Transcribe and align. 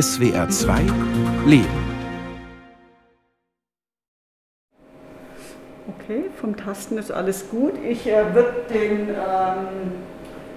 SWR 0.00 0.48
2 0.48 0.80
Leben. 1.46 1.68
Okay, 5.88 6.24
vom 6.40 6.56
Tasten 6.56 6.98
ist 6.98 7.12
alles 7.12 7.48
gut. 7.48 7.74
Ich 7.88 8.04
äh, 8.08 8.34
würde 8.34 8.64
den 8.70 9.08
ähm, 9.10 9.92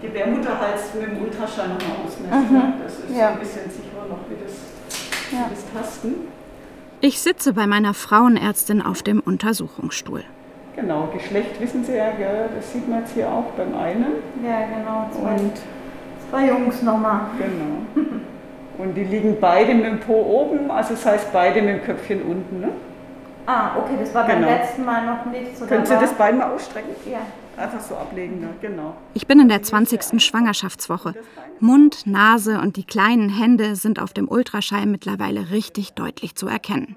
Gebärmutterhals 0.01 0.93
mit 0.95 1.03
dem 1.11 1.21
Ultraschall 1.23 1.67
nochmal 1.69 1.97
ausmessen. 2.05 2.55
Mhm. 2.55 2.73
Das 2.83 2.93
ist 2.93 3.15
Ja. 3.15 3.29
ein 3.29 3.39
bisschen 3.39 3.69
sicherer 3.69 4.07
noch 4.09 4.19
wie 4.29 4.43
das, 4.43 4.53
Ja. 5.31 5.45
wie 5.49 5.53
das 5.55 5.65
Tasten. 5.73 6.13
Ich 7.01 7.19
sitze 7.21 7.53
bei 7.53 7.67
meiner 7.67 7.93
Frauenärztin 7.93 8.81
auf 8.81 9.03
dem 9.03 9.19
Untersuchungsstuhl. 9.19 10.23
Genau, 10.75 11.09
Geschlecht 11.13 11.59
wissen 11.61 11.83
Sie 11.83 11.93
ja, 11.95 12.09
gell? 12.11 12.49
das 12.55 12.73
sieht 12.73 12.87
man 12.89 13.01
jetzt 13.01 13.13
hier 13.13 13.29
auch 13.29 13.51
beim 13.55 13.75
einen. 13.77 14.05
Ja, 14.43 14.65
genau. 14.65 15.09
Zwei, 15.11 15.31
Und 15.43 15.53
zwei 16.31 16.47
Jungs 16.47 16.81
nochmal. 16.81 17.21
genau. 17.37 18.07
Und 18.77 18.93
die 18.95 19.03
liegen 19.03 19.37
beide 19.39 19.73
mit 19.73 19.85
dem 19.85 19.99
Po 19.99 20.13
oben, 20.13 20.69
also 20.69 20.93
das 20.93 21.05
heißt 21.05 21.33
beide 21.33 21.61
mit 21.61 21.77
dem 21.77 21.83
Köpfchen 21.83 22.21
unten. 22.21 22.59
Ne? 22.61 22.69
Ah, 23.47 23.77
okay, 23.77 23.93
das 23.99 24.13
war 24.13 24.27
beim 24.27 24.39
Genau. 24.41 24.51
letzten 24.51 24.85
Mal 24.85 25.05
noch 25.05 25.25
nicht 25.25 25.57
so. 25.57 25.65
Können 25.65 25.85
Sie 25.85 25.93
das 25.93 26.13
Bein 26.13 26.37
mal 26.37 26.51
ausstrecken? 26.53 26.89
Ja. 27.09 27.19
Einfach 27.61 27.79
so 27.79 27.95
ablegen, 27.95 28.39
ne? 28.39 28.49
genau. 28.61 28.93
Ich 29.15 29.25
bin 29.25 29.39
in 29.39 29.49
der 29.49 29.63
20. 29.63 30.21
Schwangerschaftswoche. 30.23 31.15
Mund, 31.59 32.05
Nase 32.05 32.59
und 32.59 32.75
die 32.75 32.83
kleinen 32.83 33.29
Hände 33.29 33.75
sind 33.75 33.99
auf 33.99 34.13
dem 34.13 34.27
Ultraschall 34.29 34.85
mittlerweile 34.85 35.49
richtig 35.49 35.93
deutlich 35.93 36.35
zu 36.35 36.47
erkennen. 36.47 36.95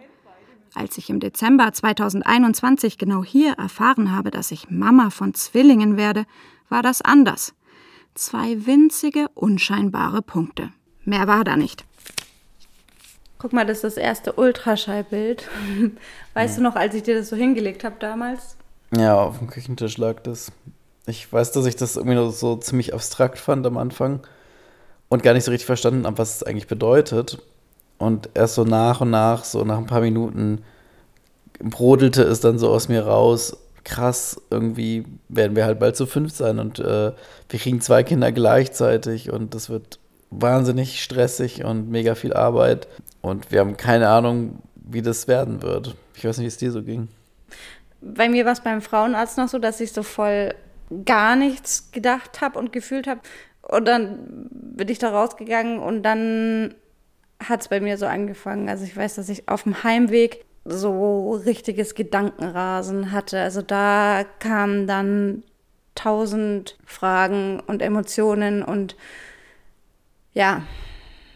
Als 0.75 0.99
ich 0.99 1.09
im 1.09 1.19
Dezember 1.19 1.73
2021 1.73 2.99
genau 2.99 3.25
hier 3.25 3.55
erfahren 3.55 4.15
habe, 4.15 4.31
dass 4.31 4.51
ich 4.51 4.71
Mama 4.71 5.09
von 5.09 5.33
Zwillingen 5.33 5.97
werde, 5.97 6.27
war 6.69 6.83
das 6.83 7.01
anders. 7.01 7.55
Zwei 8.15 8.67
winzige, 8.67 9.29
unscheinbare 9.35 10.21
Punkte. 10.21 10.73
Mehr 11.05 11.27
war 11.27 11.45
da 11.45 11.57
nicht. 11.57 11.85
Guck 13.39 13.53
mal, 13.53 13.65
das 13.65 13.79
ist 13.79 13.85
das 13.85 13.97
erste 13.97 14.35
Ultraschallbild. 14.35 15.49
Weißt 16.35 16.59
du 16.59 16.63
noch, 16.63 16.77
als 16.77 16.95
ich 16.95 17.03
dir 17.03 17.17
das 17.17 17.31
so 17.31 17.37
hingelegt 17.37 17.85
habe 17.85 17.97
damals? 17.99 18.57
Ja, 18.95 19.19
auf 19.21 19.39
dem 19.39 19.49
Küchentisch 19.49 19.97
lag 19.99 20.21
das. 20.23 20.53
Ich 21.07 21.33
weiß, 21.33 21.53
dass 21.53 21.65
ich 21.67 21.77
das 21.77 21.97
irgendwie 21.97 22.17
nur 22.17 22.31
so 22.33 22.57
ziemlich 22.57 22.93
abstrakt 22.93 23.39
fand 23.39 23.67
am 23.67 23.79
Anfang 23.79 24.21
und 25.09 25.23
gar 25.23 25.33
nicht 25.33 25.45
so 25.45 25.51
richtig 25.51 25.67
verstanden 25.67 26.07
habe, 26.07 26.19
was 26.19 26.37
es 26.37 26.43
eigentlich 26.43 26.67
bedeutet. 26.67 27.39
Und 27.99 28.31
erst 28.35 28.55
so 28.55 28.65
nach 28.65 29.01
und 29.01 29.11
nach, 29.11 29.45
so 29.45 29.65
nach 29.65 29.79
ein 29.79 29.87
paar 29.87 30.01
Minuten, 30.01 30.63
brodelte 31.63 32.23
es 32.23 32.41
dann 32.41 32.59
so 32.59 32.71
aus 32.71 32.89
mir 32.89 33.07
raus. 33.07 33.57
Krass, 33.85 34.41
irgendwie 34.51 35.05
werden 35.29 35.57
wir 35.57 35.65
halt 35.65 35.79
bald 35.79 35.97
zu 35.97 36.07
fünf 36.07 36.33
sein 36.33 36.59
und 36.59 36.79
äh, 36.79 37.13
wir 37.49 37.59
kriegen 37.59 37.81
zwei 37.81 38.03
Kinder 38.03 38.31
gleichzeitig 38.33 39.31
und 39.31 39.55
das 39.55 39.71
wird 39.71 39.99
wahnsinnig 40.31 41.03
stressig 41.03 41.65
und 41.65 41.91
mega 41.91 42.15
viel 42.15 42.33
Arbeit. 42.33 42.89
Und 43.21 43.51
wir 43.51 43.61
haben 43.61 43.77
keine 43.77 44.09
Ahnung, 44.09 44.61
wie 44.75 45.03
das 45.03 45.29
werden 45.29 45.63
wird. 45.63 45.97
Ich 46.15 46.25
weiß 46.25 46.39
nicht, 46.39 46.45
wie 46.45 46.49
es 46.49 46.57
dir 46.57 46.73
so 46.73 46.83
ging. 46.83 47.09
Bei 48.01 48.29
mir 48.29 48.45
war 48.45 48.53
es 48.53 48.61
beim 48.61 48.81
Frauenarzt 48.81 49.37
noch 49.37 49.49
so, 49.49 49.59
dass 49.59 49.81
ich 49.81 49.93
so 49.93 50.03
voll 50.03 50.55
gar 51.05 51.37
nichts 51.37 51.93
gedacht 51.93 52.41
habe 52.41 52.59
und 52.59 52.73
gefühlt 52.73 53.07
habe. 53.07 53.21
Und 53.63 53.87
dann 53.87 54.49
bin 54.51 54.89
ich 54.89 54.99
da 54.99 55.11
rausgegangen 55.11 55.79
und 55.79 56.03
dann 56.03 56.75
hat 57.43 57.61
es 57.61 57.69
bei 57.69 57.81
mir 57.81 57.97
so 57.99 58.07
angefangen. 58.07 58.69
Also 58.69 58.85
ich 58.85 58.97
weiß, 58.97 59.17
dass 59.17 59.29
ich 59.29 59.49
auf 59.49 59.65
dem 59.65 59.83
Heimweg 59.85 60.45
so 60.65 61.33
richtiges 61.33 61.95
Gedankenrasen 61.95 63.13
hatte. 63.13 63.41
Also 63.41 63.63
da 63.63 64.25
kamen 64.39 64.87
dann 64.87 65.43
tausend 65.95 66.79
Fragen 66.85 67.61
und 67.67 67.83
Emotionen 67.83 68.63
und 68.63 68.97
ja, 70.33 70.63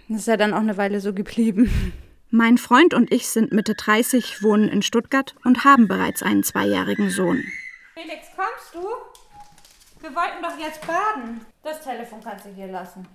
das 0.09 0.21
ist 0.21 0.29
ja 0.29 0.37
dann 0.37 0.55
auch 0.55 0.59
eine 0.59 0.77
Weile 0.77 1.01
so 1.01 1.13
geblieben. 1.15 1.93
Mein 2.31 2.59
Freund 2.59 2.95
und 2.95 3.13
ich 3.13 3.29
sind 3.29 3.53
Mitte 3.53 3.75
30, 3.75 4.43
wohnen 4.43 4.69
in 4.69 4.83
Stuttgart 4.83 5.35
und 5.45 5.65
haben 5.65 5.87
bereits 5.87 6.23
einen 6.23 6.43
zweijährigen 6.43 7.09
Sohn. 7.09 7.45
Felix, 7.95 8.27
kommst 8.35 8.75
du? 8.75 8.87
Wir 10.01 10.15
wollten 10.15 10.43
doch 10.43 10.59
jetzt 10.59 10.87
baden. 10.87 11.47
Das 11.63 11.81
Telefon 11.83 12.21
kannst 12.23 12.45
du 12.45 12.51
hier 12.51 12.67
lassen. 12.67 13.07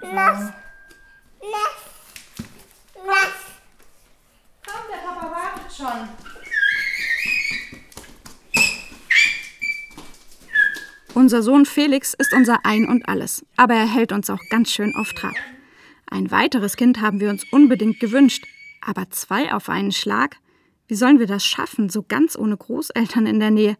Lass. 0.00 0.52
Lass. 1.40 2.42
Lass. 3.04 3.34
Komm, 4.64 4.82
der 4.92 5.08
Papa 5.08 5.30
wartet 5.30 5.74
schon. 5.74 6.45
Unser 11.16 11.42
Sohn 11.42 11.64
Felix 11.64 12.12
ist 12.12 12.34
unser 12.34 12.66
Ein 12.66 12.86
und 12.86 13.08
alles, 13.08 13.42
aber 13.56 13.72
er 13.72 13.86
hält 13.86 14.12
uns 14.12 14.28
auch 14.28 14.42
ganz 14.50 14.70
schön 14.70 14.94
auf 14.94 15.14
Trab. 15.14 15.32
Ein 16.04 16.30
weiteres 16.30 16.76
Kind 16.76 17.00
haben 17.00 17.20
wir 17.20 17.30
uns 17.30 17.42
unbedingt 17.50 18.00
gewünscht, 18.00 18.44
aber 18.82 19.08
zwei 19.08 19.54
auf 19.54 19.70
einen 19.70 19.92
Schlag? 19.92 20.36
Wie 20.88 20.94
sollen 20.94 21.18
wir 21.18 21.26
das 21.26 21.42
schaffen, 21.42 21.88
so 21.88 22.02
ganz 22.02 22.36
ohne 22.36 22.58
Großeltern 22.58 23.24
in 23.24 23.40
der 23.40 23.50
Nähe? 23.50 23.78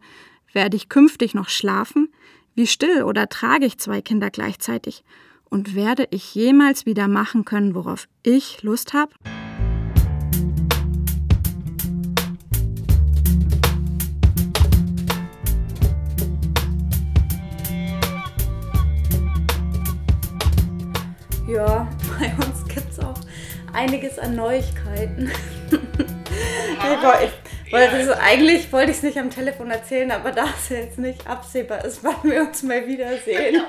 Werde 0.51 0.77
ich 0.77 0.89
künftig 0.89 1.35
noch 1.35 1.49
schlafen? 1.49 2.09
Wie 2.55 2.65
still 2.65 3.03
oder 3.03 3.29
trage 3.29 3.67
ich 3.67 3.77
zwei 3.77 4.01
Kinder 4.01 4.31
gleichzeitig? 4.31 5.03
Und 5.45 5.75
werde 5.75 6.07
ich 6.09 6.33
jemals 6.33 6.87
wieder 6.87 7.07
machen 7.07 7.45
können, 7.45 7.75
worauf 7.75 8.07
ich 8.23 8.63
Lust 8.63 8.95
habe? 8.95 9.13
Einiges 23.77 24.17
an 24.17 24.35
Neuigkeiten. 24.35 25.31
ich 25.71 27.31
ich 27.67 27.73
wollte 27.73 27.97
es, 27.97 28.09
eigentlich 28.09 28.71
wollte 28.71 28.91
ich 28.91 28.97
es 28.97 29.03
nicht 29.03 29.17
am 29.17 29.29
Telefon 29.29 29.69
erzählen, 29.69 30.09
aber 30.11 30.31
da 30.31 30.45
es 30.57 30.69
jetzt 30.69 30.97
nicht 30.99 31.27
absehbar 31.27 31.83
ist, 31.83 32.01
wann 32.01 32.15
wir 32.23 32.41
uns 32.43 32.63
mal 32.63 32.87
wiedersehen. 32.87 33.61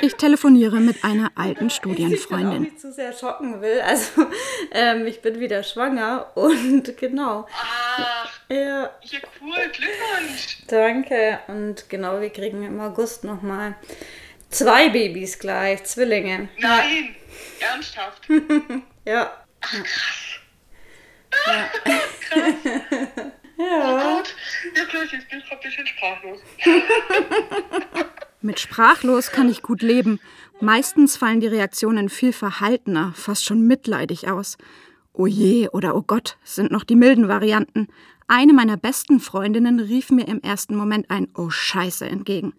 Ich 0.00 0.16
telefoniere 0.16 0.80
mit 0.80 1.04
einer 1.04 1.30
alten 1.36 1.68
Ich 1.68 1.74
Studienfreundin. 1.74 2.62
nicht 2.62 2.80
zu 2.80 2.92
sehr 2.92 3.12
schocken 3.12 3.60
will. 3.62 3.80
Also, 3.80 4.26
ähm, 4.72 5.06
ich 5.06 5.22
bin 5.22 5.38
wieder 5.38 5.62
schwanger 5.62 6.32
und 6.34 6.96
genau. 6.98 7.46
Ach, 7.56 8.40
Ja, 8.48 8.90
ja 9.02 9.18
cool, 9.40 9.54
Glückwunsch. 9.72 10.58
danke. 10.66 11.38
Und 11.46 11.88
genau, 11.88 12.20
wir 12.20 12.30
kriegen 12.30 12.64
im 12.64 12.80
August 12.80 13.22
nochmal 13.22 13.76
zwei 14.50 14.88
Babys 14.88 15.38
gleich, 15.38 15.84
Zwillinge. 15.84 16.48
Nein, 16.58 17.14
ernsthaft. 17.60 18.28
Ja. 19.08 19.32
Oh 23.60 23.98
Gott, 23.98 24.34
wirklich, 24.74 25.12
ich 25.14 25.28
bin 25.28 25.40
gerade 25.40 25.56
ein 25.56 25.60
bisschen 25.60 25.86
sprachlos. 25.86 26.38
Mit 28.40 28.60
sprachlos 28.60 29.32
kann 29.32 29.48
ich 29.48 29.62
gut 29.62 29.82
leben. 29.82 30.20
Meistens 30.60 31.16
fallen 31.16 31.40
die 31.40 31.48
Reaktionen 31.48 32.08
viel 32.08 32.32
verhaltener, 32.32 33.12
fast 33.16 33.44
schon 33.44 33.66
mitleidig 33.66 34.30
aus. 34.30 34.58
Oh 35.12 35.26
je 35.26 35.68
oder 35.70 35.96
oh 35.96 36.02
Gott 36.02 36.36
sind 36.44 36.70
noch 36.70 36.84
die 36.84 36.94
milden 36.94 37.26
Varianten. 37.26 37.88
Eine 38.28 38.52
meiner 38.52 38.76
besten 38.76 39.18
Freundinnen 39.18 39.80
rief 39.80 40.10
mir 40.10 40.28
im 40.28 40.40
ersten 40.40 40.76
Moment 40.76 41.10
ein 41.10 41.26
Oh 41.34 41.50
Scheiße 41.50 42.06
entgegen. 42.06 42.52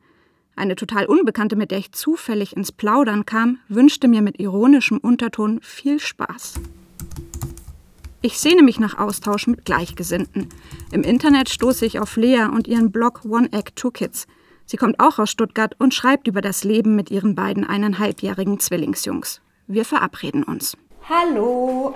Eine 0.59 0.75
total 0.75 1.05
Unbekannte, 1.05 1.55
mit 1.55 1.71
der 1.71 1.77
ich 1.77 1.93
zufällig 1.93 2.53
ins 2.53 2.73
Plaudern 2.73 3.25
kam, 3.25 3.59
wünschte 3.69 4.09
mir 4.09 4.21
mit 4.21 4.41
ironischem 4.41 4.97
Unterton 4.97 5.61
viel 5.61 6.01
Spaß. 6.01 6.55
Ich 8.21 8.37
sehne 8.37 8.61
mich 8.61 8.77
nach 8.77 8.97
Austausch 8.97 9.47
mit 9.47 9.63
Gleichgesinnten. 9.63 10.49
Im 10.91 11.03
Internet 11.03 11.47
stoße 11.47 11.85
ich 11.85 12.01
auf 12.01 12.17
Lea 12.17 12.49
und 12.53 12.67
ihren 12.67 12.91
Blog 12.91 13.21
One 13.23 13.47
Egg 13.53 13.71
Two 13.75 13.91
Kids. 13.91 14.27
Sie 14.65 14.75
kommt 14.75 14.99
auch 14.99 15.17
aus 15.17 15.31
Stuttgart 15.31 15.77
und 15.79 15.93
schreibt 15.93 16.27
über 16.27 16.41
das 16.41 16.65
Leben 16.65 16.93
mit 16.93 17.09
ihren 17.09 17.35
beiden 17.35 17.63
eineinhalbjährigen 17.63 18.59
Zwillingsjungs. 18.59 19.39
Wir 19.67 19.85
verabreden 19.85 20.43
uns. 20.43 20.75
Hallo. 21.07 21.95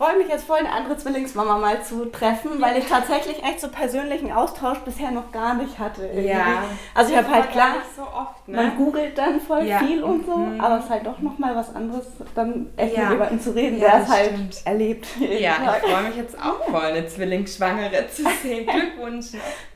Ich 0.00 0.06
freue 0.06 0.16
mich 0.16 0.28
jetzt 0.28 0.44
voll, 0.46 0.56
eine 0.56 0.70
andere 0.72 0.96
Zwillingsmama 0.96 1.58
mal 1.58 1.82
zu 1.82 2.06
treffen, 2.06 2.52
weil 2.58 2.78
ich 2.78 2.86
tatsächlich 2.86 3.42
echt 3.44 3.60
so 3.60 3.68
persönlichen 3.68 4.32
Austausch 4.32 4.78
bisher 4.78 5.10
noch 5.10 5.30
gar 5.30 5.52
nicht 5.52 5.78
hatte. 5.78 6.06
irgendwie. 6.06 6.28
Ja. 6.30 6.64
Also 6.94 7.12
ich 7.12 7.18
habe 7.18 7.28
halt 7.30 7.50
klar, 7.50 7.74
so 7.94 8.00
oft, 8.04 8.48
ne? 8.48 8.56
man 8.56 8.76
googelt 8.78 9.18
dann 9.18 9.38
voll 9.42 9.64
Ja. 9.64 9.78
viel 9.80 10.02
und 10.02 10.24
so, 10.24 10.32
aber 10.58 10.78
es 10.78 10.84
ist 10.84 10.90
halt 10.90 11.06
doch 11.06 11.18
nochmal 11.18 11.54
was 11.54 11.74
anderes, 11.74 12.06
dann 12.34 12.70
echt 12.78 12.96
Ja. 12.96 13.02
mit 13.02 13.10
jemandem 13.12 13.40
zu 13.42 13.50
reden, 13.54 13.78
Ja, 13.78 13.90
der 13.90 13.94
es 14.00 14.06
das 14.08 14.16
halt 14.16 14.26
stimmt. 14.30 14.56
erlebt. 14.64 15.06
Ja, 15.38 15.52
Tag. 15.56 15.82
ich 15.84 15.90
freue 15.92 16.02
mich 16.04 16.16
jetzt 16.16 16.38
auch 16.42 16.64
voll, 16.70 16.80
eine 16.80 17.06
Zwillingsschwangere 17.06 18.06
zu 18.10 18.22
sehen. 18.42 18.66
Glückwunsch. 18.72 19.26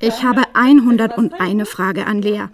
Ich 0.00 0.24
habe 0.24 0.42
101 0.54 1.68
Frage 1.68 2.06
an 2.06 2.22
Lea. 2.22 2.44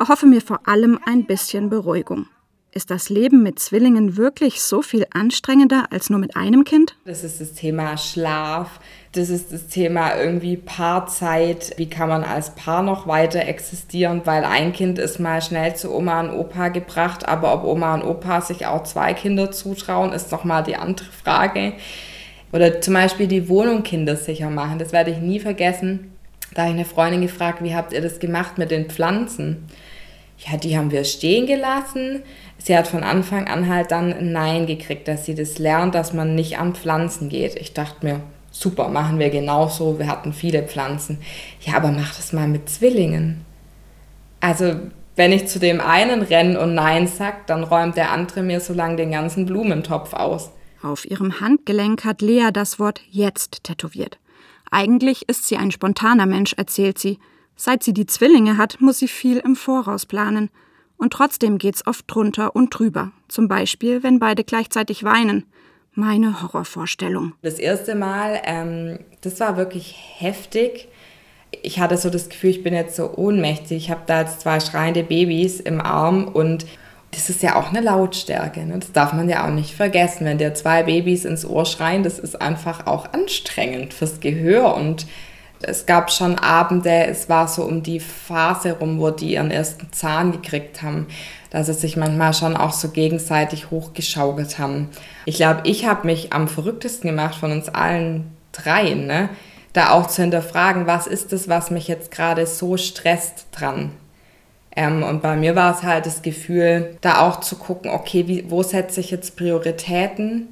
Erhoffe 0.00 0.24
mir 0.24 0.40
vor 0.40 0.60
allem 0.66 0.98
ein 1.04 1.26
bisschen 1.26 1.68
Beruhigung. 1.68 2.26
Ist 2.70 2.90
das 2.90 3.08
Leben 3.08 3.42
mit 3.42 3.58
Zwillingen 3.58 4.18
wirklich 4.18 4.60
so 4.60 4.82
viel 4.82 5.06
anstrengender 5.10 5.86
als 5.90 6.10
nur 6.10 6.18
mit 6.18 6.36
einem 6.36 6.64
Kind? 6.64 6.96
Das 7.06 7.24
ist 7.24 7.40
das 7.40 7.54
Thema 7.54 7.96
Schlaf, 7.96 8.78
das 9.12 9.30
ist 9.30 9.52
das 9.52 9.68
Thema 9.68 10.14
irgendwie 10.16 10.58
Paarzeit. 10.58 11.72
Wie 11.78 11.88
kann 11.88 12.10
man 12.10 12.24
als 12.24 12.54
Paar 12.54 12.82
noch 12.82 13.06
weiter 13.06 13.40
existieren? 13.40 14.20
Weil 14.26 14.44
ein 14.44 14.74
Kind 14.74 14.98
ist 14.98 15.18
mal 15.18 15.40
schnell 15.40 15.76
zu 15.76 15.94
Oma 15.94 16.20
und 16.20 16.30
Opa 16.30 16.68
gebracht, 16.68 17.26
aber 17.26 17.54
ob 17.54 17.64
Oma 17.64 17.94
und 17.94 18.02
Opa 18.02 18.42
sich 18.42 18.66
auch 18.66 18.82
zwei 18.82 19.14
Kinder 19.14 19.50
zutrauen, 19.50 20.12
ist 20.12 20.30
nochmal 20.30 20.62
die 20.62 20.76
andere 20.76 21.10
Frage. 21.10 21.72
Oder 22.52 22.82
zum 22.82 22.94
Beispiel 22.94 23.28
die 23.28 23.48
Wohnung 23.48 23.82
kindersicher 23.82 24.50
machen. 24.50 24.78
Das 24.78 24.92
werde 24.92 25.10
ich 25.10 25.18
nie 25.18 25.40
vergessen. 25.40 26.12
Da 26.54 26.62
habe 26.62 26.72
ich 26.72 26.76
eine 26.76 26.84
Freundin 26.84 27.22
gefragt, 27.22 27.62
wie 27.62 27.74
habt 27.74 27.94
ihr 27.94 28.02
das 28.02 28.18
gemacht 28.18 28.58
mit 28.58 28.70
den 28.70 28.90
Pflanzen? 28.90 29.66
Ja, 30.38 30.56
die 30.56 30.76
haben 30.76 30.90
wir 30.90 31.04
stehen 31.04 31.46
gelassen. 31.46 32.22
Sie 32.58 32.76
hat 32.76 32.88
von 32.88 33.02
Anfang 33.02 33.48
an 33.48 33.68
halt 33.68 33.90
dann 33.90 34.12
ein 34.12 34.32
Nein 34.32 34.66
gekriegt, 34.66 35.08
dass 35.08 35.24
sie 35.24 35.34
das 35.34 35.58
lernt, 35.58 35.94
dass 35.94 36.12
man 36.12 36.34
nicht 36.34 36.58
an 36.58 36.74
Pflanzen 36.74 37.28
geht. 37.28 37.56
Ich 37.56 37.72
dachte 37.72 38.04
mir, 38.04 38.20
super, 38.50 38.88
machen 38.88 39.18
wir 39.18 39.30
genauso. 39.30 39.98
Wir 39.98 40.08
hatten 40.08 40.32
viele 40.32 40.62
Pflanzen. 40.62 41.18
Ja, 41.62 41.76
aber 41.76 41.90
mach 41.90 42.14
das 42.14 42.32
mal 42.32 42.48
mit 42.48 42.68
Zwillingen. 42.68 43.44
Also, 44.40 44.76
wenn 45.16 45.32
ich 45.32 45.48
zu 45.48 45.58
dem 45.58 45.80
einen 45.80 46.22
renne 46.22 46.60
und 46.60 46.74
Nein 46.74 47.08
sag, 47.08 47.46
dann 47.48 47.64
räumt 47.64 47.96
der 47.96 48.12
andere 48.12 48.42
mir 48.42 48.60
so 48.60 48.72
lange 48.72 48.96
den 48.96 49.10
ganzen 49.10 49.46
Blumentopf 49.46 50.12
aus. 50.12 50.50
Auf 50.82 51.04
ihrem 51.04 51.40
Handgelenk 51.40 52.04
hat 52.04 52.22
Lea 52.22 52.50
das 52.52 52.78
Wort 52.78 53.00
jetzt 53.10 53.64
tätowiert. 53.64 54.18
Eigentlich 54.70 55.28
ist 55.28 55.48
sie 55.48 55.56
ein 55.56 55.72
spontaner 55.72 56.26
Mensch, 56.26 56.52
erzählt 56.52 56.98
sie. 56.98 57.18
Seit 57.60 57.82
sie 57.82 57.92
die 57.92 58.06
Zwillinge 58.06 58.56
hat, 58.56 58.80
muss 58.80 59.00
sie 59.00 59.08
viel 59.08 59.38
im 59.38 59.56
Voraus 59.56 60.06
planen. 60.06 60.48
Und 60.96 61.12
trotzdem 61.12 61.58
geht's 61.58 61.84
oft 61.88 62.04
drunter 62.06 62.54
und 62.54 62.70
drüber. 62.70 63.10
Zum 63.26 63.48
Beispiel, 63.48 64.04
wenn 64.04 64.20
beide 64.20 64.44
gleichzeitig 64.44 65.02
weinen. 65.02 65.44
Meine 65.92 66.40
Horrorvorstellung. 66.40 67.34
Das 67.42 67.58
erste 67.58 67.96
Mal, 67.96 68.40
ähm, 68.44 69.00
das 69.22 69.40
war 69.40 69.56
wirklich 69.56 69.96
heftig. 70.18 70.86
Ich 71.62 71.80
hatte 71.80 71.96
so 71.96 72.10
das 72.10 72.28
Gefühl, 72.28 72.50
ich 72.50 72.62
bin 72.62 72.74
jetzt 72.74 72.94
so 72.94 73.12
ohnmächtig. 73.16 73.76
Ich 73.76 73.90
habe 73.90 74.02
da 74.06 74.20
jetzt 74.20 74.42
zwei 74.42 74.60
schreiende 74.60 75.02
Babys 75.02 75.58
im 75.58 75.80
Arm 75.80 76.28
und 76.28 76.64
das 77.10 77.28
ist 77.28 77.42
ja 77.42 77.56
auch 77.56 77.70
eine 77.70 77.80
Lautstärke. 77.80 78.64
Ne? 78.64 78.78
Das 78.78 78.92
darf 78.92 79.12
man 79.12 79.28
ja 79.28 79.44
auch 79.44 79.52
nicht 79.52 79.74
vergessen. 79.74 80.26
Wenn 80.26 80.38
dir 80.38 80.54
zwei 80.54 80.84
Babys 80.84 81.24
ins 81.24 81.44
Ohr 81.44 81.66
schreien, 81.66 82.04
das 82.04 82.20
ist 82.20 82.40
einfach 82.40 82.86
auch 82.86 83.12
anstrengend 83.12 83.94
fürs 83.94 84.20
Gehör. 84.20 84.76
Und 84.76 85.06
es 85.60 85.86
gab 85.86 86.10
schon 86.10 86.38
Abende, 86.38 87.06
es 87.06 87.28
war 87.28 87.48
so 87.48 87.64
um 87.64 87.82
die 87.82 88.00
Phase 88.00 88.72
rum, 88.72 89.00
wo 89.00 89.10
die 89.10 89.32
ihren 89.32 89.50
ersten 89.50 89.92
Zahn 89.92 90.32
gekriegt 90.32 90.82
haben, 90.82 91.06
dass 91.50 91.66
sie 91.66 91.74
sich 91.74 91.96
manchmal 91.96 92.34
schon 92.34 92.56
auch 92.56 92.72
so 92.72 92.90
gegenseitig 92.90 93.70
hochgeschaukelt 93.70 94.58
haben. 94.58 94.90
Ich 95.24 95.36
glaube, 95.36 95.60
ich 95.64 95.86
habe 95.86 96.06
mich 96.06 96.32
am 96.32 96.48
verrücktesten 96.48 97.10
gemacht 97.10 97.34
von 97.34 97.52
uns 97.52 97.68
allen 97.68 98.30
dreien, 98.52 99.06
ne? 99.06 99.30
da 99.72 99.90
auch 99.90 100.06
zu 100.06 100.22
hinterfragen, 100.22 100.86
was 100.86 101.06
ist 101.06 101.32
das, 101.32 101.48
was 101.48 101.70
mich 101.70 101.88
jetzt 101.88 102.10
gerade 102.10 102.46
so 102.46 102.76
stresst 102.76 103.46
dran. 103.52 103.90
Ähm, 104.74 105.02
und 105.02 105.22
bei 105.22 105.36
mir 105.36 105.56
war 105.56 105.74
es 105.74 105.82
halt 105.82 106.06
das 106.06 106.22
Gefühl, 106.22 106.96
da 107.00 107.20
auch 107.20 107.40
zu 107.40 107.56
gucken, 107.56 107.90
okay, 107.90 108.26
wie, 108.26 108.50
wo 108.50 108.62
setze 108.62 109.00
ich 109.00 109.10
jetzt 109.10 109.36
Prioritäten? 109.36 110.48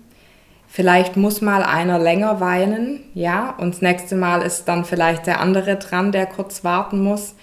Vielleicht 0.76 1.16
muss 1.16 1.40
mal 1.40 1.62
einer 1.62 1.98
länger 1.98 2.38
weinen, 2.38 3.02
ja, 3.14 3.48
und 3.56 3.72
das 3.72 3.80
nächste 3.80 4.14
Mal 4.14 4.42
ist 4.42 4.66
dann 4.66 4.84
vielleicht 4.84 5.26
der 5.26 5.40
andere 5.40 5.76
dran, 5.76 6.12
der 6.12 6.26
kurz 6.26 6.64
warten 6.64 7.00
muss. 7.02 7.34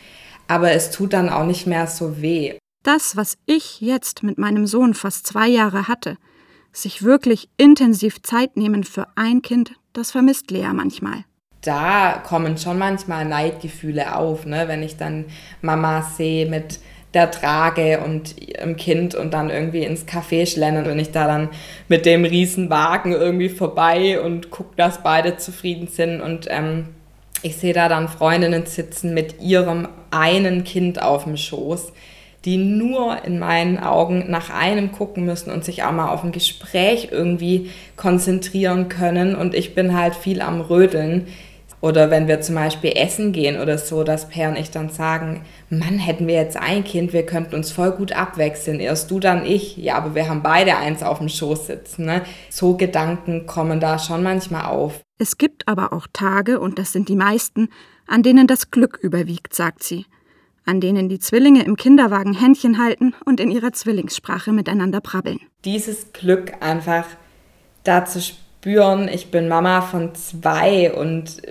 Aber 0.47 0.73
es 0.73 0.91
tut 0.91 1.13
dann 1.13 1.29
auch 1.29 1.43
nicht 1.43 1.65
mehr 1.65 1.87
so 1.87 2.21
weh. 2.21 2.59
Das, 2.83 3.17
was 3.17 3.39
ich 3.47 3.81
jetzt 3.81 4.21
mit 4.21 4.37
meinem 4.37 4.67
Sohn 4.67 4.93
fast 4.93 5.25
zwei 5.25 5.47
Jahre 5.47 5.87
hatte, 5.87 6.19
sich 6.71 7.01
wirklich 7.01 7.49
intensiv 7.57 8.21
Zeit 8.21 8.55
nehmen 8.55 8.83
für 8.83 9.07
ein 9.15 9.41
Kind, 9.41 9.71
das 9.93 10.11
vermisst 10.11 10.51
Lea 10.51 10.69
manchmal. 10.71 11.25
Da 11.61 12.21
kommen 12.23 12.59
schon 12.59 12.77
manchmal 12.77 13.25
Neidgefühle 13.25 14.15
auf, 14.15 14.45
ne? 14.45 14.67
wenn 14.67 14.83
ich 14.83 14.95
dann 14.95 15.25
Mama 15.63 16.03
sehe 16.03 16.47
mit 16.47 16.77
der 17.13 17.29
Trage 17.29 17.99
und 17.99 18.35
im 18.57 18.75
Kind 18.75 19.13
und 19.13 19.33
dann 19.33 19.49
irgendwie 19.49 19.83
ins 19.83 20.07
Café 20.07 20.47
schlendern 20.47 20.87
und 20.87 20.97
ich 20.97 21.11
da 21.11 21.27
dann 21.27 21.49
mit 21.87 22.05
dem 22.05 22.25
Riesenwagen 22.25 23.11
irgendwie 23.11 23.49
vorbei 23.49 24.19
und 24.19 24.49
gucke, 24.49 24.75
dass 24.77 25.03
beide 25.03 25.37
zufrieden 25.37 25.87
sind. 25.87 26.21
Und 26.21 26.47
ähm, 26.49 26.89
ich 27.43 27.57
sehe 27.57 27.73
da 27.73 27.87
dann 27.87 28.07
Freundinnen 28.07 28.65
sitzen 28.65 29.13
mit 29.13 29.41
ihrem 29.41 29.87
einen 30.09 30.63
Kind 30.63 31.01
auf 31.01 31.25
dem 31.25 31.37
Schoß, 31.37 31.93
die 32.45 32.57
nur 32.57 33.23
in 33.23 33.37
meinen 33.37 33.77
Augen 33.77 34.25
nach 34.29 34.49
einem 34.49 34.91
gucken 34.91 35.23
müssen 35.23 35.51
und 35.51 35.63
sich 35.63 35.83
auch 35.83 35.91
mal 35.91 36.09
auf 36.09 36.23
ein 36.23 36.31
Gespräch 36.31 37.09
irgendwie 37.11 37.69
konzentrieren 37.95 38.89
können. 38.89 39.35
Und 39.35 39.53
ich 39.53 39.75
bin 39.75 39.97
halt 39.97 40.15
viel 40.15 40.41
am 40.41 40.61
Rödeln 40.61 41.27
oder 41.83 42.09
wenn 42.09 42.29
wir 42.29 42.39
zum 42.39 42.55
Beispiel 42.55 42.93
essen 42.95 43.33
gehen 43.33 43.59
oder 43.59 43.77
so, 43.77 44.05
dass 44.05 44.29
Per 44.29 44.47
und 44.47 44.55
ich 44.55 44.71
dann 44.71 44.87
sagen, 44.87 45.41
Mann, 45.69 45.99
hätten 45.99 46.27
wir 46.27 46.35
jetzt 46.35 46.55
ein 46.55 46.85
Kind, 46.85 47.11
wir 47.11 47.25
könnten 47.25 47.55
uns 47.55 47.73
voll 47.73 47.91
gut 47.91 48.13
abwechseln. 48.13 48.79
Erst 48.79 49.11
du, 49.11 49.19
dann 49.19 49.45
ich. 49.45 49.75
Ja, 49.75 49.95
aber 49.95 50.15
wir 50.15 50.29
haben 50.29 50.41
beide 50.41 50.77
eins 50.77 51.03
auf 51.03 51.17
dem 51.17 51.27
Schoß 51.27 51.67
sitzen. 51.67 52.05
Ne? 52.05 52.21
So 52.49 52.77
Gedanken 52.77 53.47
kommen 53.47 53.81
da 53.81 53.99
schon 53.99 54.23
manchmal 54.23 54.63
auf. 54.67 55.01
Es 55.17 55.37
gibt 55.37 55.67
aber 55.67 55.91
auch 55.91 56.07
Tage, 56.13 56.61
und 56.61 56.79
das 56.79 56.93
sind 56.93 57.09
die 57.09 57.17
meisten, 57.17 57.67
an 58.07 58.23
denen 58.23 58.47
das 58.47 58.71
Glück 58.71 58.97
überwiegt, 59.01 59.53
sagt 59.53 59.83
sie. 59.83 60.05
An 60.65 60.79
denen 60.79 61.09
die 61.09 61.19
Zwillinge 61.19 61.65
im 61.65 61.75
Kinderwagen 61.75 62.33
Händchen 62.33 62.81
halten 62.81 63.13
und 63.25 63.41
in 63.41 63.51
ihrer 63.51 63.73
Zwillingssprache 63.73 64.53
miteinander 64.53 65.01
brabbeln. 65.01 65.41
Dieses 65.65 66.13
Glück 66.13 66.53
einfach 66.61 67.07
da 67.83 68.05
zu 68.05 68.21
spüren, 68.21 69.09
ich 69.09 69.31
bin 69.31 69.49
Mama 69.49 69.81
von 69.81 70.15
zwei 70.15 70.93
und 70.93 71.41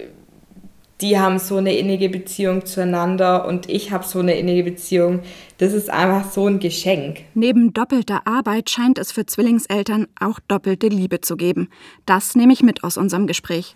die 1.02 1.18
haben 1.18 1.38
so 1.40 1.56
eine 1.56 1.76
innige 1.76 2.08
Beziehung 2.08 2.64
zueinander 2.64 3.46
und 3.46 3.68
ich 3.68 3.90
habe 3.90 4.04
so 4.04 4.20
eine 4.20 4.38
innige 4.38 4.62
Beziehung. 4.62 5.20
Das 5.58 5.72
ist 5.72 5.90
einfach 5.90 6.30
so 6.30 6.46
ein 6.46 6.60
Geschenk. 6.60 7.22
Neben 7.34 7.72
doppelter 7.72 8.26
Arbeit 8.26 8.70
scheint 8.70 8.98
es 8.98 9.10
für 9.10 9.26
Zwillingseltern 9.26 10.06
auch 10.20 10.38
doppelte 10.46 10.86
Liebe 10.86 11.20
zu 11.20 11.36
geben. 11.36 11.68
Das 12.06 12.36
nehme 12.36 12.52
ich 12.52 12.62
mit 12.62 12.84
aus 12.84 12.96
unserem 12.96 13.26
Gespräch. 13.26 13.74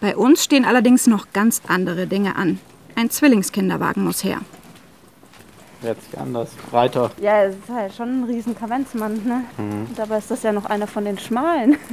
Bei 0.00 0.16
uns 0.16 0.42
stehen 0.42 0.64
allerdings 0.64 1.06
noch 1.06 1.26
ganz 1.32 1.60
andere 1.68 2.06
Dinge 2.06 2.36
an. 2.36 2.58
Ein 2.96 3.10
Zwillingskinderwagen 3.10 4.02
muss 4.02 4.24
her. 4.24 4.40
Jetzt 5.82 6.10
sich 6.10 6.18
anders, 6.18 6.50
breiter. 6.70 7.10
Ja, 7.20 7.44
es 7.44 7.54
ist 7.54 7.68
halt 7.68 7.92
schon 7.92 8.20
ein 8.20 8.24
riesen 8.24 8.56
Kavenzmann, 8.56 9.20
ne? 9.24 9.44
Mhm. 9.58 9.88
Dabei 9.96 10.18
ist 10.18 10.30
das 10.30 10.42
ja 10.42 10.52
noch 10.52 10.64
einer 10.66 10.86
von 10.86 11.04
den 11.04 11.18
schmalen. 11.18 11.76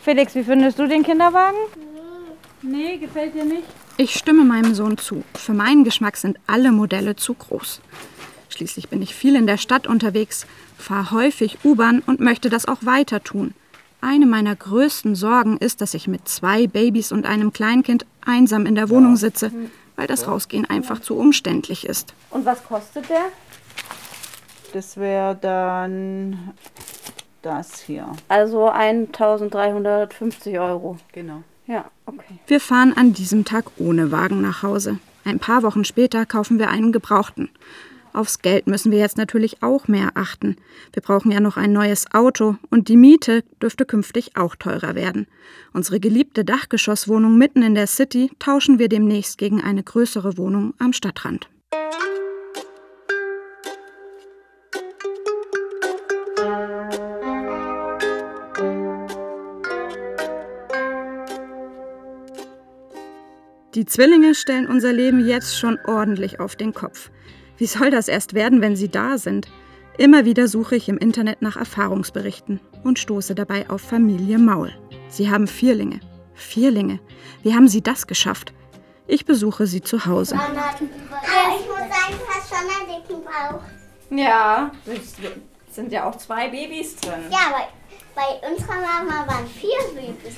Felix, 0.00 0.34
wie 0.34 0.42
findest 0.42 0.78
du 0.78 0.86
den 0.86 1.02
Kinderwagen? 1.02 1.56
Nee, 2.62 2.98
gefällt 2.98 3.34
dir 3.34 3.44
nicht? 3.44 3.64
Ich 3.96 4.14
stimme 4.14 4.44
meinem 4.44 4.74
Sohn 4.74 4.98
zu. 4.98 5.22
Für 5.34 5.52
meinen 5.52 5.84
Geschmack 5.84 6.16
sind 6.16 6.38
alle 6.46 6.72
Modelle 6.72 7.16
zu 7.16 7.34
groß. 7.34 7.80
Schließlich 8.48 8.88
bin 8.88 9.02
ich 9.02 9.14
viel 9.14 9.36
in 9.36 9.46
der 9.46 9.58
Stadt 9.58 9.86
unterwegs, 9.86 10.46
fahre 10.76 11.12
häufig 11.12 11.58
U-Bahn 11.64 12.02
und 12.04 12.20
möchte 12.20 12.48
das 12.48 12.66
auch 12.66 12.78
weiter 12.82 13.22
tun. 13.22 13.54
Eine 14.00 14.26
meiner 14.26 14.54
größten 14.54 15.14
Sorgen 15.14 15.56
ist, 15.58 15.80
dass 15.80 15.94
ich 15.94 16.08
mit 16.08 16.28
zwei 16.28 16.66
Babys 16.66 17.12
und 17.12 17.26
einem 17.26 17.52
Kleinkind 17.52 18.06
einsam 18.24 18.66
in 18.66 18.74
der 18.74 18.88
Wohnung 18.90 19.16
sitze, 19.16 19.52
weil 19.96 20.06
das 20.06 20.28
Rausgehen 20.28 20.68
einfach 20.68 21.00
zu 21.00 21.16
umständlich 21.16 21.84
ist. 21.86 22.14
Und 22.30 22.44
was 22.44 22.64
kostet 22.64 23.08
der? 23.08 23.26
Das 24.72 24.96
wäre 24.96 25.36
dann 25.40 26.52
das 27.42 27.80
hier. 27.80 28.06
Also 28.28 28.68
1350 28.68 30.58
Euro. 30.58 30.98
Genau. 31.12 31.42
Ja, 31.68 31.90
okay. 32.06 32.38
Wir 32.46 32.60
fahren 32.60 32.94
an 32.96 33.12
diesem 33.12 33.44
Tag 33.44 33.66
ohne 33.76 34.10
Wagen 34.10 34.40
nach 34.40 34.62
Hause. 34.62 34.98
Ein 35.24 35.38
paar 35.38 35.62
Wochen 35.62 35.84
später 35.84 36.24
kaufen 36.24 36.58
wir 36.58 36.70
einen 36.70 36.92
gebrauchten. 36.92 37.50
Aufs 38.14 38.38
Geld 38.38 38.66
müssen 38.66 38.90
wir 38.90 38.98
jetzt 38.98 39.18
natürlich 39.18 39.62
auch 39.62 39.86
mehr 39.86 40.12
achten. 40.14 40.56
Wir 40.94 41.02
brauchen 41.02 41.30
ja 41.30 41.40
noch 41.40 41.58
ein 41.58 41.72
neues 41.72 42.10
Auto 42.14 42.56
und 42.70 42.88
die 42.88 42.96
Miete 42.96 43.44
dürfte 43.60 43.84
künftig 43.84 44.34
auch 44.34 44.56
teurer 44.56 44.94
werden. 44.94 45.26
Unsere 45.74 46.00
geliebte 46.00 46.42
Dachgeschosswohnung 46.42 47.36
mitten 47.36 47.62
in 47.62 47.74
der 47.74 47.86
City 47.86 48.30
tauschen 48.38 48.78
wir 48.78 48.88
demnächst 48.88 49.36
gegen 49.36 49.62
eine 49.62 49.82
größere 49.82 50.38
Wohnung 50.38 50.72
am 50.78 50.94
Stadtrand. 50.94 51.50
Die 63.78 63.86
Zwillinge 63.86 64.34
stellen 64.34 64.66
unser 64.66 64.92
Leben 64.92 65.24
jetzt 65.24 65.56
schon 65.56 65.78
ordentlich 65.86 66.40
auf 66.40 66.56
den 66.56 66.74
Kopf. 66.74 67.12
Wie 67.58 67.66
soll 67.66 67.92
das 67.92 68.08
erst 68.08 68.34
werden, 68.34 68.60
wenn 68.60 68.74
sie 68.74 68.88
da 68.88 69.18
sind? 69.18 69.46
Immer 69.96 70.24
wieder 70.24 70.48
suche 70.48 70.74
ich 70.74 70.88
im 70.88 70.98
Internet 70.98 71.42
nach 71.42 71.54
Erfahrungsberichten 71.54 72.58
und 72.82 72.98
stoße 72.98 73.36
dabei 73.36 73.70
auf 73.70 73.80
Familie 73.80 74.36
Maul. 74.40 74.72
Sie 75.06 75.30
haben 75.30 75.46
Vierlinge. 75.46 76.00
Vierlinge. 76.34 76.98
Wie 77.44 77.54
haben 77.54 77.68
sie 77.68 77.80
das 77.80 78.08
geschafft? 78.08 78.52
Ich 79.06 79.24
besuche 79.24 79.68
sie 79.68 79.80
zu 79.80 80.06
Hause. 80.06 80.34
Ja, 80.34 80.72
ich 80.74 81.68
muss 81.68 81.78
sagen, 81.78 82.16
du 82.18 82.26
hast 82.34 82.48
schon 82.48 82.58
einen 82.58 83.00
dicken 83.00 83.22
Bauch. 83.22 83.62
Ja, 84.10 84.72
es 84.86 85.14
sind 85.72 85.92
ja 85.92 86.10
auch 86.10 86.16
zwei 86.16 86.48
Babys 86.48 86.96
drin. 86.96 87.30
Ja, 87.30 87.52
bei, 87.52 87.68
bei 88.16 88.50
unserer 88.50 88.80
Mama 88.80 89.24
waren 89.28 89.46
vier 89.46 89.78
Babys. 89.94 90.34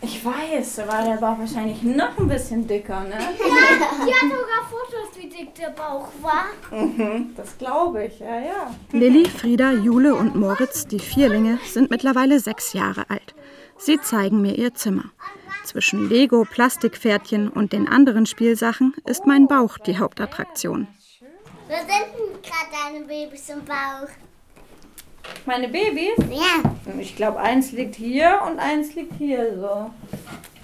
Ich 0.00 0.24
weiß, 0.24 0.78
aber 0.80 1.02
der 1.02 1.16
Bauch 1.16 1.38
wahrscheinlich 1.38 1.82
noch 1.82 2.16
ein 2.18 2.28
bisschen 2.28 2.66
dicker, 2.66 3.00
ne? 3.00 3.18
Die 3.38 4.14
hat 4.14 4.22
sogar 4.22 4.64
Fotos, 4.70 5.16
wie 5.16 5.28
dick 5.28 5.54
der 5.56 5.70
Bauch 5.70 6.08
war. 6.22 6.46
Mhm, 6.70 7.34
das 7.36 7.58
glaube 7.58 8.04
ich, 8.04 8.20
ja, 8.20 8.38
ja. 8.38 8.74
Lilly, 8.92 9.28
Frieda, 9.28 9.72
Jule 9.72 10.14
und 10.14 10.36
Moritz, 10.36 10.86
die 10.86 11.00
Vierlinge, 11.00 11.58
sind 11.64 11.90
mittlerweile 11.90 12.38
sechs 12.38 12.74
Jahre 12.74 13.10
alt. 13.10 13.34
Sie 13.76 14.00
zeigen 14.00 14.40
mir 14.40 14.56
ihr 14.56 14.72
Zimmer. 14.74 15.04
Zwischen 15.64 16.08
Lego, 16.08 16.44
Plastikpferdchen 16.44 17.48
und 17.48 17.72
den 17.72 17.88
anderen 17.88 18.26
Spielsachen 18.26 18.94
ist 19.04 19.26
mein 19.26 19.48
Bauch 19.48 19.78
die 19.78 19.98
Hauptattraktion. 19.98 20.86
Wo 21.68 21.74
sind 21.74 21.88
denn 21.88 22.42
gerade 22.42 22.70
deine 22.92 23.04
Babys 23.04 23.48
im 23.50 23.64
Bauch? 23.64 24.08
Meine 25.46 25.68
Babys? 25.68 26.16
Ja. 26.30 26.70
Ich 27.00 27.16
glaube, 27.16 27.38
eins 27.40 27.72
liegt 27.72 27.96
hier 27.96 28.40
und 28.50 28.58
eins 28.58 28.94
liegt 28.94 29.14
hier 29.18 29.56
so. 29.58 29.90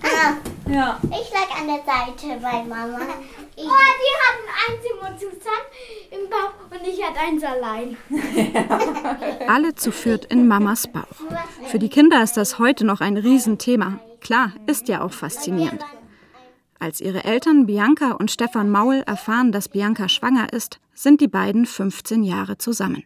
Ah, 0.02 0.35
Ja. 0.71 0.99
ich 1.04 1.30
lag 1.33 1.61
an 1.61 1.66
der 1.66 1.83
Seite 1.85 2.40
bei 2.40 2.62
Mama. 2.64 2.99
Ich, 3.56 3.62
oh, 3.62 3.68
die 3.71 4.14
hatten 4.26 4.49
eins 4.66 4.85
immer 4.90 5.16
zusammen 5.16 5.71
im 6.11 6.28
Bauch 6.28 6.54
und 6.73 6.85
ich 6.88 7.00
hatte 7.00 7.21
eins 7.21 7.44
allein. 7.44 7.97
Alle 9.49 9.76
zu 9.76 9.92
viert 9.92 10.25
in 10.25 10.49
Mamas 10.49 10.88
Bauch. 10.88 11.04
Für 11.68 11.78
die 11.78 11.88
Kinder 11.88 12.21
ist 12.21 12.37
das 12.37 12.59
heute 12.59 12.85
noch 12.85 13.00
ein 13.00 13.16
Riesenthema. 13.16 14.00
Klar, 14.21 14.50
ist 14.66 14.88
ja 14.88 15.02
auch 15.02 15.12
faszinierend. 15.12 15.85
Als 16.80 17.00
ihre 17.00 17.23
Eltern 17.23 17.66
Bianca 17.66 18.11
und 18.11 18.33
Stefan 18.33 18.71
Maul 18.71 19.04
erfahren, 19.06 19.52
dass 19.52 19.68
Bianca 19.68 20.09
schwanger 20.09 20.52
ist, 20.52 20.80
sind 20.92 21.21
die 21.21 21.28
beiden 21.28 21.64
15 21.64 22.25
Jahre 22.25 22.59
zusammen. 22.59 23.04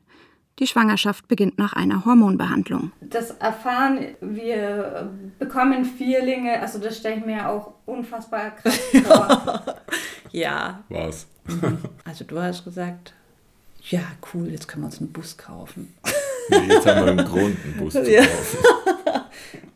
Die 0.58 0.66
Schwangerschaft 0.66 1.28
beginnt 1.28 1.56
nach 1.58 1.72
einer 1.72 2.04
Hormonbehandlung. 2.04 2.90
Das 3.00 3.30
erfahren, 3.32 3.98
wir 4.20 5.08
bekommen 5.38 5.84
Vierlinge, 5.84 6.60
also 6.60 6.78
das 6.78 6.96
stelle 6.98 7.16
ich 7.16 7.24
mir 7.26 7.48
auch 7.48 7.74
unfassbar 7.86 8.50
krass 8.56 8.78
vor. 9.04 9.62
Ja, 10.32 10.82
Was? 10.88 11.26
also 12.04 12.24
du 12.24 12.40
hast 12.40 12.64
gesagt, 12.64 13.14
ja, 13.88 14.00
cool, 14.34 14.48
jetzt 14.48 14.66
können 14.68 14.82
wir 14.82 14.86
uns 14.86 14.98
einen 15.00 15.12
Bus 15.12 15.36
kaufen. 15.38 15.94
Nee, 16.50 16.56
jetzt 16.74 16.86
haben 16.86 17.04
wir 17.04 17.12
einen 17.12 17.26
Grund, 17.26 17.56
einen 17.64 17.76
Bus 17.78 17.92
zu 17.94 18.10
Ja. 18.10 18.22
kaufen. 18.22 18.58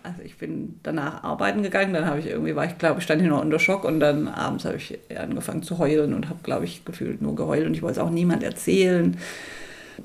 Also 0.04 0.20
ich 0.24 0.36
bin 0.36 0.80
danach 0.82 1.22
arbeiten 1.22 1.62
gegangen, 1.62 1.94
dann 1.94 2.06
habe 2.06 2.18
ich 2.18 2.26
irgendwie, 2.26 2.56
war 2.56 2.64
ich 2.66 2.76
glaube 2.76 2.98
ich, 2.98 3.04
stand 3.04 3.22
hier 3.22 3.30
noch 3.30 3.40
unter 3.40 3.60
Schock 3.60 3.84
und 3.84 4.00
dann 4.00 4.26
abends 4.26 4.64
habe 4.64 4.76
ich 4.76 4.98
angefangen 5.16 5.62
zu 5.62 5.78
heulen 5.78 6.12
und 6.12 6.28
habe, 6.28 6.40
glaube 6.42 6.64
ich, 6.64 6.84
gefühlt 6.84 7.22
nur 7.22 7.36
geheult 7.36 7.64
und 7.66 7.74
ich 7.74 7.82
wollte 7.82 8.00
es 8.00 8.04
auch 8.04 8.10
niemand 8.10 8.42
erzählen. 8.42 9.16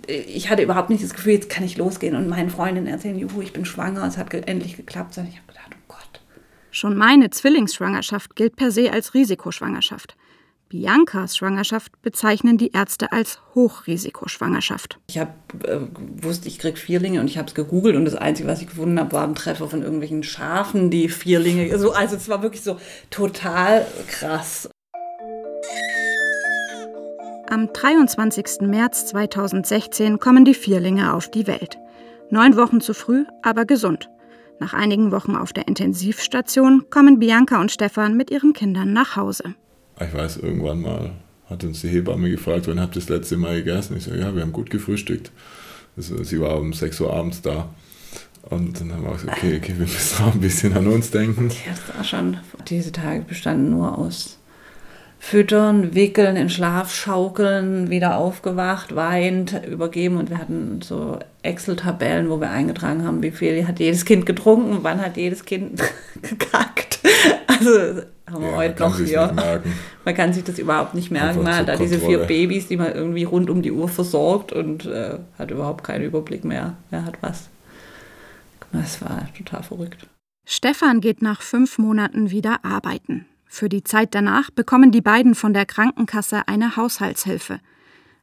Ich 0.08 0.50
hatte 0.50 0.64
überhaupt 0.64 0.90
nicht 0.90 1.04
das 1.04 1.14
Gefühl, 1.14 1.34
jetzt 1.34 1.50
kann 1.50 1.64
ich 1.64 1.78
losgehen 1.78 2.16
und 2.16 2.28
meinen 2.28 2.50
Freundinnen 2.50 2.88
erzählen, 2.88 3.18
juhu, 3.18 3.42
ich 3.42 3.54
bin 3.54 3.66
schwanger, 3.66 4.06
es 4.06 4.18
hat 4.18 4.30
ge 4.30 4.42
endlich 4.46 4.78
geklappt, 4.78 5.14
sondern 5.14 5.34
ich 5.34 5.40
habe 5.40 5.48
gedacht, 5.48 5.72
oh 5.74 5.84
Gott. 5.88 6.22
Schon 6.72 6.96
meine 6.96 7.30
Zwillingsschwangerschaft 7.30 8.36
gilt 8.36 8.56
per 8.56 8.72
se 8.72 8.92
als 8.92 9.14
Risikoschwangerschaft. 9.14 10.16
Biancas 10.70 11.38
Schwangerschaft 11.38 12.02
bezeichnen 12.02 12.58
die 12.58 12.72
Ärzte 12.72 13.12
als 13.14 13.40
Hochrisikoschwangerschaft. 13.56 15.00
Ich 15.08 15.18
hab, 15.18 15.34
äh, 15.66 15.80
wusste, 16.22 16.50
ich 16.50 16.60
krieg 16.60 16.78
Vierlinge 16.78 17.22
und 17.22 17.28
ich 17.28 17.38
habe 17.38 17.48
es 17.48 17.56
gegoogelt 17.56 17.96
und 17.96 18.06
das 18.06 18.16
Einzige, 18.16 18.50
was 18.50 18.62
ich 18.62 18.68
gefunden 18.68 19.00
habe, 19.00 19.14
war 19.14 19.24
ein 19.24 19.36
Treffer 19.36 19.70
von 19.70 19.82
irgendwelchen 19.82 20.24
Schafen, 20.24 20.92
die 20.92 21.08
Vierlinge, 21.08 21.78
so, 21.80 21.94
also 21.94 22.18
es 22.18 22.28
war 22.28 22.42
wirklich 22.42 22.64
so 22.64 22.78
total 23.10 23.86
krass. 24.08 24.70
Am 27.50 27.72
23. 27.72 28.68
März 28.68 29.06
2016 29.08 30.20
kommen 30.20 30.44
die 30.44 30.54
Vierlinge 30.54 31.14
auf 31.14 31.32
die 31.32 31.48
Welt. 31.48 31.78
Neun 32.30 32.58
Wochen 32.58 32.82
zu 32.82 32.94
früh, 32.94 33.24
aber 33.42 33.64
gesund. 33.64 34.10
Nach 34.60 34.74
einigen 34.74 35.12
Wochen 35.12 35.38
auf 35.38 35.54
der 35.54 35.66
Intensivstation 35.66 36.90
kommen 36.90 37.20
Bianca 37.20 37.62
und 37.62 37.72
Stefan 37.72 38.18
mit 38.18 38.32
ihren 38.32 38.52
Kindern 38.52 38.92
nach 38.92 39.16
Hause. 39.16 39.56
Ich 39.98 40.14
weiß, 40.14 40.38
irgendwann 40.38 40.82
mal 40.82 41.12
hat 41.50 41.64
uns 41.64 41.80
die 41.80 41.88
Hebamme 41.88 42.30
gefragt, 42.30 42.68
wann 42.68 42.82
habt 42.82 42.98
ihr 42.98 43.00
das 43.00 43.08
letzte 43.08 43.38
Mal 43.38 43.64
gegessen? 43.64 43.96
Ich 43.96 44.04
so, 44.04 44.14
ja, 44.14 44.36
wir 44.36 44.42
haben 44.42 44.52
gut 44.52 44.70
gefrühstückt. 44.70 45.32
Also, 45.96 46.22
sie 46.26 46.42
war 46.42 46.60
um 46.60 46.74
6 46.74 47.00
Uhr 47.00 47.14
abends 47.14 47.42
da. 47.42 47.70
Und 48.50 48.82
dann 48.82 48.92
haben 48.92 49.04
wir 49.04 49.14
gesagt, 49.14 49.38
okay, 49.38 49.56
okay, 49.56 49.74
wir 49.78 49.88
müssen 49.88 50.24
auch 50.26 50.34
ein 50.34 50.42
bisschen 50.42 50.76
an 50.76 50.88
uns 50.88 51.12
denken. 51.12 51.50
Ja, 51.66 51.72
das 51.72 51.96
war 51.96 52.04
schon. 52.04 52.38
Diese 52.68 52.92
Tage 52.92 53.22
bestanden 53.22 53.70
nur 53.70 53.98
aus 53.98 54.38
Füttern, 55.20 55.96
Wickeln, 55.96 56.36
in 56.36 56.50
Schlaf 56.50 56.94
schaukeln, 56.94 57.90
wieder 57.90 58.18
aufgewacht, 58.18 58.96
weint, 58.96 59.66
übergeben. 59.68 60.18
Und 60.18 60.30
wir 60.30 60.38
hatten 60.38 60.82
so 60.82 61.20
Excel-Tabellen, 61.44 62.30
wo 62.30 62.40
wir 62.40 62.50
eingetragen 62.50 63.06
haben, 63.06 63.22
wie 63.24 63.32
viel 63.32 63.68
hat 63.68 63.80
jedes 63.80 64.06
Kind 64.06 64.26
getrunken, 64.26 64.80
wann 64.84 65.02
hat 65.02 65.18
jedes 65.18 65.46
Kind 65.46 65.82
gekackt. 66.22 67.00
Also 67.48 68.04
haben 68.30 68.44
wir 68.44 68.52
Ja, 68.52 68.56
heute 68.58 68.84
man 68.84 68.92
kann 68.92 69.00
noch 69.00 69.08
hier. 69.08 69.64
Man 70.06 70.16
kann 70.16 70.34
sich 70.34 70.44
das 70.44 70.60
überhaupt 70.60 70.94
nicht 70.94 71.12
merken. 71.12 71.44
Man 71.44 71.56
hat 71.56 71.68
da 71.68 71.76
diese 71.76 72.00
vier. 72.00 72.20
Babys, 72.20 72.68
die 72.68 72.78
man 72.78 72.94
irgendwie 72.94 73.24
rund 73.24 73.50
um 73.50 73.62
die 73.62 73.72
Uhr 73.72 73.90
versorgt 73.90 74.54
und 74.54 74.86
äh, 74.86 75.18
hat 75.40 75.52
überhaupt 75.52 75.84
keinen 75.84 76.04
Überblick 76.04 76.44
mehr. 76.46 76.76
Wer 76.90 77.06
hat 77.06 77.18
was. 77.22 77.50
Das 78.72 79.02
war 79.02 79.28
total 79.38 79.64
verrückt. 79.64 80.08
Stefan 80.46 81.02
geht 81.02 81.22
nach 81.22 81.42
fünf 81.42 81.78
Monaten 81.78 82.32
wieder 82.32 82.64
arbeiten. 82.64 83.26
Für 83.48 83.70
die 83.70 83.84
Zeit 83.84 84.14
danach 84.14 84.52
bekommen 84.52 84.92
die 84.92 85.02
beiden 85.02 85.36
von 85.36 85.54
der 85.54 85.66
Krankenkasse 85.66 86.48
eine 86.48 86.76
Haushaltshilfe. 86.76 87.60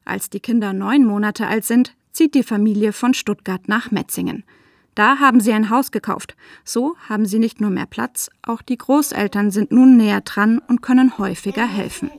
Als 0.05 0.31
die 0.31 0.41
Kinder 0.41 0.73
neun 0.73 1.05
Monate 1.05 1.47
alt 1.47 1.65
sind, 1.65 1.95
zieht 2.13 2.35
die 2.35 2.43
Familie 2.43 2.93
von 2.93 3.15
Stuttgart 3.15 3.69
nach 3.69 3.91
Metzingen. 3.91 4.45
Da 4.95 5.19
haben 5.19 5.41
sie 5.41 5.53
ein 5.53 5.71
Haus 5.71 5.91
gekauft. 5.91 6.37
So 6.65 6.95
haben 7.09 7.27
sie 7.27 7.39
nicht 7.41 7.61
nur 7.61 7.71
mehr 7.71 7.87
Platz, 7.87 8.31
auch 8.43 8.63
die 8.63 8.79
Großeltern 8.79 9.51
sind 9.51 9.73
nun 9.73 9.97
näher 9.97 10.21
dran 10.21 10.61
und 10.69 10.83
können 10.83 11.19
häufiger 11.19 11.67
helfen. 11.67 12.11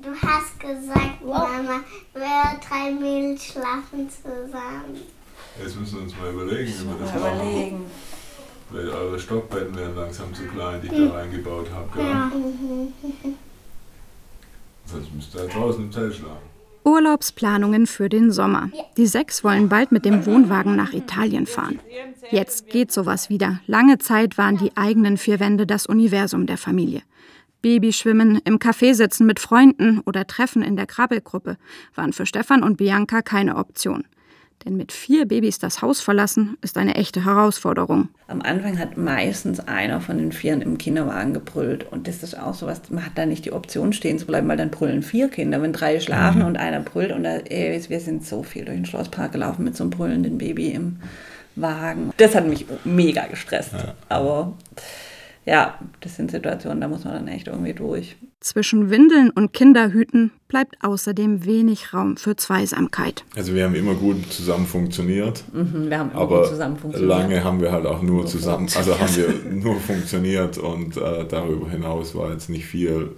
Du 0.00 0.10
hast 0.26 0.58
gesagt, 0.58 1.22
Mama, 1.22 1.80
wir 2.14 2.60
drei 2.66 2.92
Mädels 2.92 3.44
schlafen 3.44 4.08
zusammen. 4.08 4.96
Jetzt 5.60 5.78
müssen 5.78 5.96
wir 5.96 6.02
uns 6.04 6.16
mal 6.16 6.32
überlegen, 6.32 6.72
wie 6.72 6.86
wir 6.86 6.96
das 6.98 7.14
machen. 7.14 7.84
Eure 9.18 9.24
Stockbetten 9.24 9.76
werden 9.76 9.96
langsam 9.96 10.32
zu 10.32 10.44
klein, 10.44 10.80
die 10.80 10.86
ich 10.86 11.08
da 11.08 11.16
reingebaut 11.16 11.66
habe. 11.72 11.88
Gell? 11.92 12.92
Sonst 14.86 15.12
müsst 15.12 15.34
ihr 15.34 15.44
ja 15.44 15.46
draußen 15.48 15.82
im 15.82 15.92
Zelt 15.92 16.14
schlafen. 16.14 16.46
Urlaubsplanungen 16.84 17.88
für 17.88 18.08
den 18.08 18.30
Sommer. 18.30 18.70
Die 18.96 19.06
sechs 19.06 19.42
wollen 19.42 19.68
bald 19.68 19.90
mit 19.90 20.04
dem 20.04 20.24
Wohnwagen 20.24 20.76
nach 20.76 20.92
Italien 20.92 21.46
fahren. 21.46 21.80
Jetzt 22.30 22.68
geht 22.68 22.92
sowas 22.92 23.28
wieder. 23.28 23.60
Lange 23.66 23.98
Zeit 23.98 24.38
waren 24.38 24.56
die 24.56 24.76
eigenen 24.76 25.16
vier 25.16 25.40
Wände 25.40 25.66
das 25.66 25.86
Universum 25.86 26.46
der 26.46 26.56
Familie. 26.56 27.02
Babyschwimmen, 27.60 28.40
im 28.44 28.60
Café 28.60 28.94
sitzen 28.94 29.26
mit 29.26 29.40
Freunden 29.40 29.98
oder 30.06 30.28
Treffen 30.28 30.62
in 30.62 30.76
der 30.76 30.86
Krabbelgruppe 30.86 31.56
waren 31.96 32.12
für 32.12 32.24
Stefan 32.24 32.62
und 32.62 32.76
Bianca 32.76 33.20
keine 33.22 33.56
Option. 33.56 34.04
Denn 34.64 34.76
mit 34.76 34.90
vier 34.90 35.26
Babys 35.26 35.58
das 35.58 35.82
Haus 35.82 36.00
verlassen, 36.00 36.56
ist 36.62 36.78
eine 36.78 36.96
echte 36.96 37.24
Herausforderung. 37.24 38.08
Am 38.26 38.42
Anfang 38.42 38.78
hat 38.78 38.96
meistens 38.96 39.60
einer 39.60 40.00
von 40.00 40.18
den 40.18 40.32
Vieren 40.32 40.62
im 40.62 40.78
Kinderwagen 40.78 41.32
gebrüllt. 41.32 41.90
Und 41.90 42.08
das 42.08 42.22
ist 42.22 42.38
auch 42.38 42.54
so 42.54 42.66
was, 42.66 42.90
man 42.90 43.06
hat 43.06 43.12
da 43.14 43.24
nicht 43.24 43.44
die 43.44 43.52
Option 43.52 43.92
stehen 43.92 44.18
zu 44.18 44.26
bleiben, 44.26 44.48
weil 44.48 44.56
dann 44.56 44.70
brüllen 44.70 45.02
vier 45.02 45.28
Kinder. 45.28 45.62
Wenn 45.62 45.72
drei 45.72 46.00
schlafen 46.00 46.42
und 46.42 46.56
einer 46.56 46.80
brüllt 46.80 47.12
und 47.12 47.22
da, 47.22 47.36
ey, 47.36 47.80
wir 47.88 48.00
sind 48.00 48.26
so 48.26 48.42
viel 48.42 48.64
durch 48.64 48.76
den 48.76 48.86
Schlosspark 48.86 49.32
gelaufen 49.32 49.64
mit 49.64 49.76
so 49.76 49.84
einem 49.84 49.90
brüllenden 49.90 50.38
Baby 50.38 50.70
im 50.70 50.96
Wagen. 51.54 52.10
Das 52.16 52.34
hat 52.34 52.46
mich 52.46 52.66
mega 52.84 53.26
gestresst. 53.26 53.74
Aber 54.08 54.54
ja, 55.46 55.78
das 56.00 56.16
sind 56.16 56.30
Situationen, 56.30 56.80
da 56.80 56.88
muss 56.88 57.04
man 57.04 57.14
dann 57.14 57.28
echt 57.28 57.46
irgendwie 57.46 57.74
durch. 57.74 58.16
Zwischen 58.40 58.88
Windeln 58.88 59.30
und 59.30 59.52
Kinderhüten 59.52 60.30
bleibt 60.46 60.76
außerdem 60.84 61.44
wenig 61.44 61.92
Raum 61.92 62.16
für 62.16 62.36
Zweisamkeit. 62.36 63.24
Also 63.36 63.52
wir 63.52 63.64
haben 63.64 63.74
immer 63.74 63.94
gut 63.94 64.32
zusammen 64.32 64.64
funktioniert, 64.64 65.42
Mhm, 65.52 65.90
wir 65.90 65.98
haben 65.98 66.12
immer 66.12 66.20
aber 66.20 66.40
gut 66.42 66.50
zusammen 66.50 66.76
funktioniert. 66.78 67.18
lange 67.18 67.42
haben 67.42 67.60
wir 67.60 67.72
halt 67.72 67.84
auch 67.84 68.00
nur 68.00 68.26
zusammen, 68.26 68.68
also 68.76 68.98
haben 68.98 69.16
wir 69.16 69.34
nur 69.52 69.80
funktioniert 69.80 70.56
und 70.56 70.96
äh, 70.96 71.26
darüber 71.28 71.68
hinaus 71.68 72.14
war 72.14 72.30
jetzt 72.30 72.48
nicht 72.48 72.64
viel. 72.64 73.10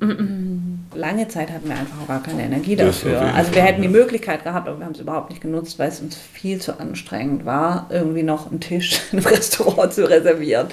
Äh, 0.00 0.96
Lange 0.96 1.28
Zeit 1.28 1.50
hatten 1.50 1.68
wir 1.68 1.76
einfach 1.76 2.00
auch 2.02 2.08
gar 2.08 2.22
keine 2.22 2.44
Energie 2.44 2.76
dafür. 2.76 3.20
Also 3.34 3.54
wir 3.54 3.62
hätten 3.62 3.82
die. 3.82 3.88
Möglichkeit 3.88 4.44
gehabt, 4.44 4.66
aber 4.68 4.78
wir 4.78 4.86
haben 4.86 4.94
es 4.94 5.00
überhaupt 5.00 5.30
nicht 5.30 5.42
genutzt, 5.42 5.78
weil 5.78 5.88
es 5.88 6.00
uns 6.00 6.16
viel 6.16 6.60
zu 6.60 6.78
anstrengend 6.80 7.44
war, 7.44 7.88
irgendwie 7.90 8.22
noch 8.22 8.50
einen 8.50 8.60
Tisch 8.60 9.00
im 9.12 9.18
Restaurant 9.18 9.92
zu 9.92 10.08
reservieren. 10.08 10.68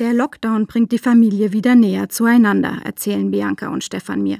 Der 0.00 0.14
Lockdown 0.14 0.66
bringt 0.66 0.92
die 0.92 0.98
Familie 0.98 1.52
wieder 1.52 1.74
näher 1.74 2.08
zueinander, 2.08 2.80
erzählen 2.84 3.30
Bianca 3.30 3.68
und 3.68 3.84
Stefan 3.84 4.22
mir. 4.22 4.38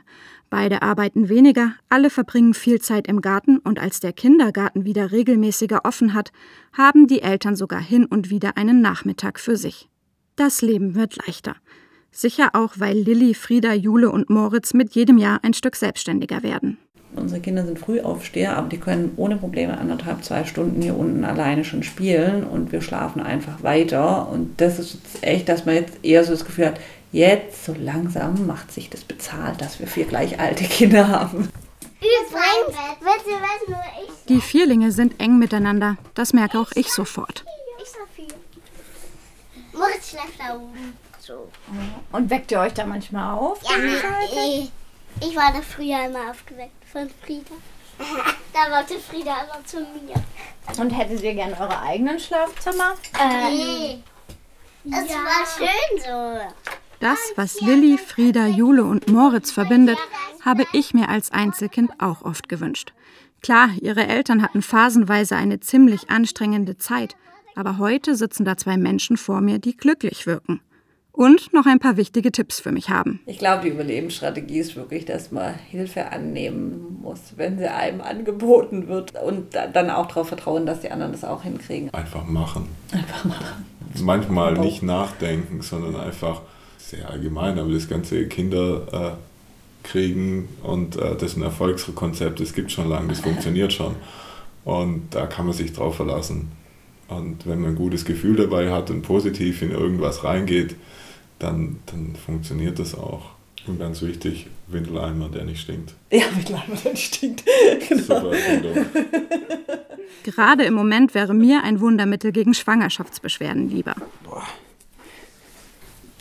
Beide 0.49 0.81
arbeiten 0.81 1.29
weniger, 1.29 1.75
alle 1.91 2.09
verbringen 2.09 2.55
viel 2.55 2.81
Zeit 2.81 3.07
im 3.07 3.21
Garten 3.21 3.59
und 3.59 3.79
als 3.79 4.01
der 4.01 4.15
Kindergarten 4.15 4.87
wieder 4.87 5.13
regelmäßiger 5.13 5.85
offen 5.85 6.15
hat, 6.15 6.33
haben 6.73 7.07
die 7.09 7.21
Eltern 7.21 7.57
sogar 7.57 7.83
hin 7.83 8.07
und 8.07 8.31
wieder 8.31 8.57
einen 8.57 8.81
Nachmittag 8.81 9.39
für 9.39 9.59
sich. 9.59 9.91
Das 10.35 10.63
Leben 10.63 10.95
wird 10.95 11.27
leichter. 11.27 11.57
Sicher 12.11 12.55
auch, 12.55 12.77
weil 12.79 12.97
Lilly, 12.97 13.35
Frieda, 13.35 13.75
Jule 13.75 14.11
und 14.11 14.31
Moritz 14.31 14.73
mit 14.73 14.95
jedem 14.95 15.19
Jahr 15.19 15.41
ein 15.43 15.53
Stück 15.53 15.77
selbstständiger 15.77 16.43
werden. 16.43 16.79
Unsere 17.17 17.41
Kinder 17.41 17.65
sind 17.65 17.79
Frühaufsteher, 17.79 18.57
aber 18.57 18.69
die 18.69 18.79
können 18.79 19.13
ohne 19.17 19.37
Probleme 19.37 19.77
anderthalb, 19.77 20.23
zwei 20.25 20.45
Stunden 20.45 20.81
hier 20.81 20.97
unten 20.97 21.25
alleine 21.25 21.65
schon 21.65 21.83
spielen 21.83 22.45
und 22.45 22.71
wir 22.71 22.83
schlafen 22.83 23.21
einfach 23.21 23.63
weiter. 23.63 24.29
Und 24.29 24.61
das 24.61 24.79
ist 24.79 24.95
jetzt 24.95 25.25
echt, 25.25 25.49
dass 25.49 25.67
man 25.67 25.75
jetzt 25.75 26.05
eher 26.05 26.23
so 26.25 26.31
das 26.31 26.45
Gefühl 26.45 26.67
hat, 26.67 26.81
jetzt 27.11 27.65
so 27.65 27.75
langsam 27.77 28.47
macht 28.47 28.71
sich 28.71 28.91
das 28.91 29.03
bezahlt, 29.03 29.61
dass 29.61 29.81
wir 29.81 29.89
vier 29.89 30.05
gleich 30.05 30.39
alte 30.39 30.65
Kinder 30.65 31.09
haben. 31.09 31.49
Die 34.29 34.41
Vierlinge 34.41 34.93
sind 34.93 35.21
eng 35.21 35.39
miteinander. 35.39 35.97
Das 36.15 36.33
merke 36.33 36.59
auch 36.59 36.71
ich 36.75 36.93
sofort. 36.93 37.45
ich. 38.17 39.79
Moritz 39.79 40.11
schläft 40.11 40.39
da 40.39 40.55
oben. 40.55 40.97
So. 41.19 41.49
Und 42.13 42.31
weckt 42.31 42.53
ihr 42.53 42.61
euch 42.61 42.73
da 42.73 42.87
manchmal 42.87 43.37
auf? 43.37 43.61
Ja, 43.65 43.71
ich, 45.21 45.37
war 45.37 45.53
da 45.53 45.61
früher 45.63 46.07
immer 46.07 46.31
aufgeweckt 46.31 46.85
von 46.91 47.09
Frieda. 47.25 47.55
Da 48.53 48.77
wollte 48.77 48.99
Frieda 48.99 49.45
immer 49.45 49.65
zu 49.65 49.77
mir. 49.77 50.83
Und 50.83 50.91
hättet 50.91 51.23
ihr 51.23 51.35
gern 51.35 51.53
eure 51.53 51.81
eigenen 51.81 52.19
Schlafzimmer? 52.19 52.97
Nee. 53.49 54.03
Es 54.85 55.09
war 55.09 55.47
schön 55.57 56.01
so. 56.01 56.41
Das, 56.99 57.19
was 57.37 57.61
Lilly, 57.61 57.97
Frieda, 57.97 58.47
Jule 58.47 58.85
und 58.85 59.09
Moritz 59.09 59.51
verbindet, 59.51 59.99
habe 60.45 60.67
ich 60.73 60.95
mir 60.95 61.09
als 61.09 61.31
Einzelkind 61.31 61.93
auch 61.99 62.23
oft 62.23 62.49
gewünscht. 62.49 62.93
Klar, 63.43 63.71
ihre 63.81 64.07
Eltern 64.07 64.43
hatten 64.43 64.63
phasenweise 64.63 65.37
eine 65.37 65.61
ziemlich 65.61 66.11
anstrengende 66.11 66.77
Zeit, 66.77 67.17
aber 67.55 67.79
heute 67.79 68.17
sitzen 68.17 68.45
da 68.45 68.57
zwei 68.57 68.77
Menschen 68.77 69.17
vor 69.17 69.41
mir, 69.41 69.59
die 69.59 69.77
glücklich 69.77 70.27
wirken. 70.27 70.61
Und 71.21 71.53
noch 71.53 71.67
ein 71.67 71.79
paar 71.79 71.99
wichtige 71.99 72.33
Tipps 72.33 72.61
für 72.61 72.73
mich 72.73 72.89
haben. 72.89 73.21
Ich 73.27 73.37
glaube, 73.37 73.65
die 73.65 73.69
Überlebensstrategie 73.69 74.59
ist 74.59 74.75
wirklich, 74.75 75.05
dass 75.05 75.31
man 75.31 75.55
Hilfe 75.69 76.11
annehmen 76.11 76.97
muss, 77.03 77.21
wenn 77.37 77.59
sie 77.59 77.71
einem 77.71 78.01
angeboten 78.01 78.89
wird 78.89 79.13
und 79.23 79.55
da- 79.55 79.67
dann 79.67 79.91
auch 79.91 80.07
darauf 80.07 80.29
vertrauen, 80.29 80.65
dass 80.65 80.81
die 80.81 80.91
anderen 80.91 81.13
das 81.13 81.23
auch 81.23 81.43
hinkriegen. 81.43 81.93
Einfach 81.93 82.25
machen. 82.27 82.69
Einfach 82.91 83.25
machen. 83.27 83.67
Manchmal 84.01 84.55
nicht 84.57 84.83
nachdenken, 84.83 85.61
sondern 85.61 85.95
einfach 85.97 86.41
sehr 86.79 87.11
allgemein, 87.11 87.59
aber 87.59 87.71
das 87.71 87.87
ganze 87.87 88.27
Kinder 88.27 89.19
äh, 89.85 89.87
kriegen 89.87 90.49
und 90.63 90.97
äh, 90.97 91.17
das 91.17 91.33
ist 91.33 91.37
ein 91.37 91.43
Erfolgskonzept, 91.43 92.41
das 92.41 92.55
gibt 92.55 92.73
schon 92.73 92.89
lange, 92.89 93.09
das 93.09 93.21
funktioniert 93.21 93.75
schon. 93.75 93.95
Und 94.65 95.03
da 95.11 95.27
kann 95.27 95.45
man 95.45 95.55
sich 95.55 95.75
drauf 95.75 95.97
verlassen. 95.97 96.51
Und 97.09 97.47
wenn 97.47 97.61
man 97.61 97.73
ein 97.73 97.77
gutes 97.77 98.07
Gefühl 98.07 98.37
dabei 98.37 98.71
hat 98.73 98.89
und 98.89 99.03
positiv 99.03 99.61
in 99.61 99.71
irgendwas 99.71 100.25
reingeht, 100.25 100.77
dann, 101.41 101.81
dann 101.87 102.15
funktioniert 102.15 102.79
das 102.79 102.95
auch. 102.95 103.33
Und 103.67 103.79
ganz 103.79 104.01
wichtig, 104.03 104.47
Windeleimer, 104.69 105.29
der 105.29 105.45
nicht 105.45 105.61
stinkt. 105.61 105.95
Ja, 106.11 106.25
mittlerweile 106.37 106.79
dann 106.83 106.97
stinkt. 106.97 107.45
Super 107.91 108.33
Erfindung. 108.33 108.87
Gerade 110.25 110.65
im 110.65 110.75
Moment 110.75 111.15
wäre 111.15 111.35
mir 111.35 111.63
ein 111.63 111.81
Wundermittel 111.81 112.33
gegen 112.33 112.55
Schwangerschaftsbeschwerden 112.55 113.69
lieber. 113.71 113.95
Boah. 114.25 114.47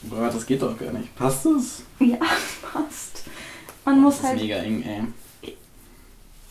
Boah, 0.04 0.30
das 0.30 0.46
geht 0.46 0.62
doch 0.62 0.78
gar 0.78 0.92
nicht. 0.94 1.14
Passt 1.16 1.46
das? 1.46 1.84
Ja, 2.00 2.18
passt. 2.74 3.24
Man 3.86 4.02
muss 4.02 4.16
Das 4.16 4.24
ist 4.24 4.30
halt. 4.30 4.42
mega 4.42 4.56
eng, 4.58 4.84
ey. 4.84 5.54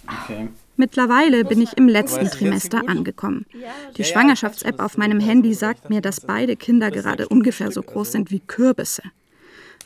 Okay. 0.07 0.49
Mittlerweile 0.79 1.45
bin 1.45 1.61
ich 1.61 1.77
im 1.77 1.89
letzten 1.89 2.31
Trimester 2.31 2.89
angekommen. 2.89 3.47
Die 3.53 3.59
Ja, 3.59 3.69
ja, 3.97 4.05
Schwangerschafts-App 4.05 4.79
auf 4.79 4.97
meinem 4.97 5.19
das 5.19 5.29
Handy 5.29 5.53
sagt 5.53 5.91
mir, 5.91 6.01
dass 6.01 6.17
das 6.17 6.27
beide 6.27 6.55
Kinder 6.55 6.93
das 6.93 7.03
gerade 7.03 7.29
ungefähr 7.29 7.73
so 7.73 7.83
groß 7.83 8.13
sind 8.13 8.31
wie 8.31 8.39
Kürbisse. 8.39 9.03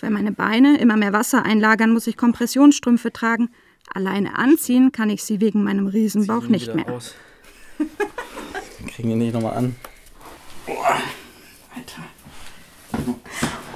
Weil 0.00 0.11
meine 0.11 0.32
Beine 0.32 0.78
immer 0.78 0.99
mehr 0.99 1.14
Wasser 1.14 1.44
einlagern, 1.46 1.94
muss 1.94 2.06
ich 2.06 2.18
Kompressionsstrümpfe 2.18 3.11
tragen. 3.11 3.49
Alleine 3.94 4.37
anziehen 4.37 4.92
kann 4.92 5.08
ich 5.08 5.25
sie 5.25 5.40
wegen 5.40 5.64
meinem 5.64 5.87
Riesenbauch 5.87 6.49
nicht 6.49 6.75
mehr. 6.75 6.90
Aus. 6.90 7.14
Wir 7.78 7.87
kriegen 8.88 9.12
ihn 9.12 9.18
nicht 9.18 9.32
nochmal 9.32 9.56
an. 9.56 9.76
Boah. 10.66 11.00
Alter. 11.75 12.02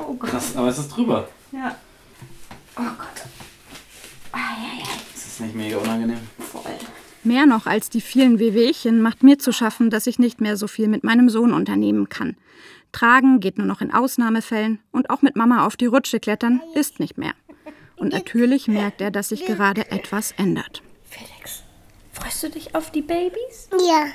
Oh 0.07 0.13
Gott. 0.15 0.31
Krass, 0.31 0.55
aber 0.55 0.69
es 0.69 0.77
ist 0.77 0.89
drüber. 0.89 1.31
Ja. 1.51 1.77
Oh 2.77 2.83
Gott. 2.99 3.25
Das 5.15 5.27
ist 5.27 5.41
nicht 5.41 5.55
mega 5.55 5.79
unangenehm. 5.79 6.19
Voll. 6.53 6.63
Mehr 7.27 7.45
noch 7.45 7.67
als 7.67 7.91
die 7.91 8.01
vielen 8.01 8.39
Wehwehchen 8.39 9.03
macht 9.03 9.25
mir 9.25 9.37
zu 9.37 9.51
schaffen, 9.51 9.91
dass 9.91 10.07
ich 10.07 10.21
nicht 10.21 10.41
mehr 10.41 10.57
so 10.57 10.69
viel 10.69 10.87
mit 10.87 11.03
meinem 11.03 11.29
Sohn 11.29 11.53
unternehmen 11.53 12.09
kann. 12.09 12.37
Tragen 12.93 13.41
geht 13.41 13.59
nur 13.59 13.67
noch 13.67 13.81
in 13.81 13.93
Ausnahmefällen 13.93 14.79
und 14.93 15.11
auch 15.11 15.23
mit 15.23 15.35
Mama 15.35 15.67
auf 15.67 15.77
die 15.77 15.87
Rutsche 15.87 16.21
klettern 16.21 16.63
ist 16.77 17.01
nicht 17.01 17.19
mehr. 17.19 17.33
Und 17.97 18.13
natürlich 18.13 18.69
merkt 18.69 19.01
er, 19.01 19.11
dass 19.11 19.31
sich 19.31 19.45
gerade 19.45 19.91
etwas 19.91 20.33
ändert. 20.39 20.83
Felix, 21.11 21.65
freust 22.13 22.45
du 22.45 22.51
dich 22.51 22.77
auf 22.77 22.93
die 22.93 23.03
Babys? 23.03 23.71
Ja. 23.73 24.07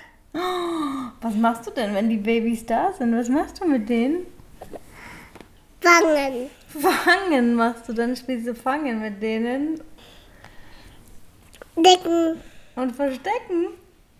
Was 1.19 1.35
machst 1.35 1.67
du 1.67 1.71
denn, 1.71 1.93
wenn 1.93 2.09
die 2.09 2.15
Babys 2.15 2.65
da 2.65 2.93
sind? 2.93 3.13
Was 3.13 3.27
machst 3.27 3.59
du 3.59 3.67
mit 3.67 3.89
denen? 3.89 4.25
Fangen. 5.81 6.49
Fangen 6.69 7.55
machst 7.55 7.89
du, 7.89 7.93
dann 7.93 8.15
spielst 8.15 8.47
du 8.47 8.55
Fangen 8.55 9.01
mit 9.01 9.21
denen 9.21 9.81
Decken. 11.75 12.39
Und 12.81 12.95
verstecken. 12.95 13.67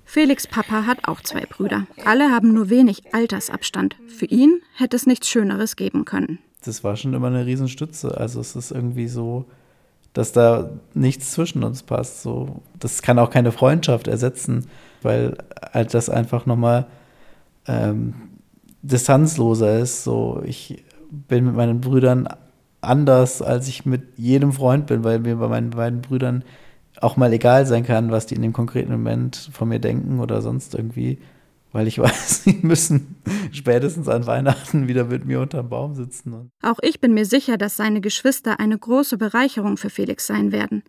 Felix 0.06 0.46
Papa 0.46 0.86
hat 0.86 1.08
auch 1.08 1.22
zwei 1.22 1.46
Brüder. 1.46 1.88
Alle 2.06 2.32
haben 2.32 2.54
nur 2.54 2.70
wenig 2.70 3.14
Altersabstand. 3.14 3.96
Für 4.08 4.26
ihn 4.26 4.62
hätte 4.76 4.96
es 4.96 5.08
nichts 5.08 5.30
Schöneres 5.30 5.76
geben 5.76 6.06
können. 6.06 6.40
Das 6.64 6.84
war 6.84 6.96
schon 6.96 7.14
immer 7.14 7.28
eine 7.28 7.46
Riesenstütze. 7.46 8.18
Also 8.18 8.40
es 8.40 8.56
ist 8.56 8.72
irgendwie 8.72 9.08
so, 9.08 9.46
dass 10.14 10.32
da 10.32 10.70
nichts 10.94 11.32
zwischen 11.32 11.64
uns 11.64 11.84
passt. 11.84 12.22
So, 12.22 12.62
das 12.78 13.02
kann 13.02 13.20
auch 13.20 13.30
keine 13.30 13.52
Freundschaft 13.52 14.08
ersetzen, 14.08 14.68
weil 15.02 15.38
halt 15.74 15.94
das 15.94 16.10
einfach 16.10 16.46
nochmal 16.46 16.88
ähm, 17.68 18.14
distanzloser 18.82 19.80
ist. 19.80 20.04
So, 20.04 20.42
ich 20.46 20.84
bin 21.10 21.46
mit 21.46 21.56
meinen 21.56 21.82
Brüdern 21.82 22.28
anders, 22.82 23.42
als 23.42 23.68
ich 23.68 23.86
mit 23.86 24.18
jedem 24.18 24.52
Freund 24.52 24.88
bin, 24.88 25.04
weil 25.04 25.20
mir 25.20 25.38
bei 25.38 25.48
meinen 25.48 25.70
beiden 25.70 26.02
Brüdern 26.02 26.44
auch 27.02 27.18
mal 27.18 27.34
egal 27.34 27.66
sein 27.66 27.86
kann, 27.86 28.12
was 28.12 28.26
die 28.26 28.36
in 28.36 28.42
dem 28.42 28.54
konkreten 28.54 28.92
Moment 28.92 29.50
von 29.52 29.68
mir 29.68 29.80
denken 29.80 30.20
oder 30.20 30.42
sonst 30.42 30.76
irgendwie, 30.76 31.20
weil 31.72 31.88
ich 31.88 32.00
weiß, 32.00 32.44
sie 32.44 32.60
müssen 32.62 33.16
spätestens 33.52 34.08
an 34.08 34.28
Weihnachten 34.28 34.88
wieder 34.88 35.06
mit 35.06 35.26
mir 35.26 35.42
unterm 35.42 35.70
Baum 35.70 35.96
sitzen. 35.96 36.34
Und 36.34 36.52
Auch 36.62 36.80
ich 36.82 37.02
bin 37.02 37.14
mir 37.14 37.26
sicher, 37.26 37.58
dass 37.58 37.76
seine 37.76 38.02
Geschwister 38.02 38.60
eine 38.60 38.78
große 38.78 39.18
Bereicherung 39.18 39.78
für 39.78 39.90
Felix 39.90 40.28
sein 40.28 40.52
werden. 40.52 40.84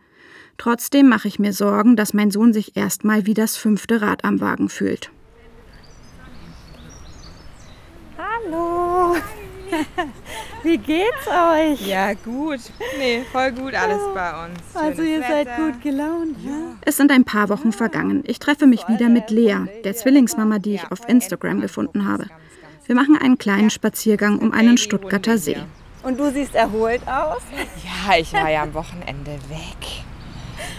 Trotzdem 0.59 1.09
mache 1.09 1.29
ich 1.29 1.38
mir 1.38 1.53
Sorgen, 1.53 1.96
dass 1.96 2.12
mein 2.12 2.31
Sohn 2.31 2.53
sich 2.53 2.77
erstmal 2.77 3.27
wie 3.27 3.35
das 3.35 3.57
fünfte 3.57 4.03
Rad 4.03 4.25
am 4.25 4.40
Wagen 4.40 4.68
fühlt. 4.68 5.11
Hallo. 8.18 9.16
Wie 10.63 10.79
geht's 10.79 11.27
euch? 11.27 11.87
Ja, 11.87 12.15
gut. 12.15 12.61
Nee, 12.99 13.23
voll 13.31 13.53
gut 13.53 13.75
alles 13.75 14.01
bei 14.15 14.45
uns. 14.45 14.61
Also 14.75 15.03
ihr 15.03 15.21
seid 15.23 15.57
gut 15.57 15.83
gelaunt, 15.83 16.37
ja? 16.45 16.77
Es 16.83 16.97
sind 16.97 17.11
ein 17.11 17.25
paar 17.25 17.49
Wochen 17.49 17.73
vergangen. 17.73 18.23
Ich 18.27 18.39
treffe 18.39 18.67
mich 18.67 18.89
wieder 18.89 19.09
mit 19.09 19.31
Lea, 19.31 19.57
der 19.85 19.95
Zwillingsmama, 19.95 20.59
die 20.59 20.75
ich 20.75 20.91
auf 20.91 21.09
Instagram 21.09 21.61
gefunden 21.61 22.07
habe. 22.07 22.27
Wir 22.87 22.95
machen 22.95 23.17
einen 23.17 23.39
kleinen 23.39 23.71
Spaziergang 23.71 24.39
um 24.39 24.53
einen 24.53 24.77
Stuttgarter 24.77 25.39
See. 25.39 25.57
Und 26.03 26.19
du 26.19 26.31
siehst 26.31 26.55
erholt 26.55 27.03
aus? 27.07 27.43
Ja, 27.85 28.17
ich 28.19 28.33
war 28.33 28.51
ja 28.51 28.63
am 28.63 28.75
Wochenende 28.75 29.33
weg. 29.49 30.05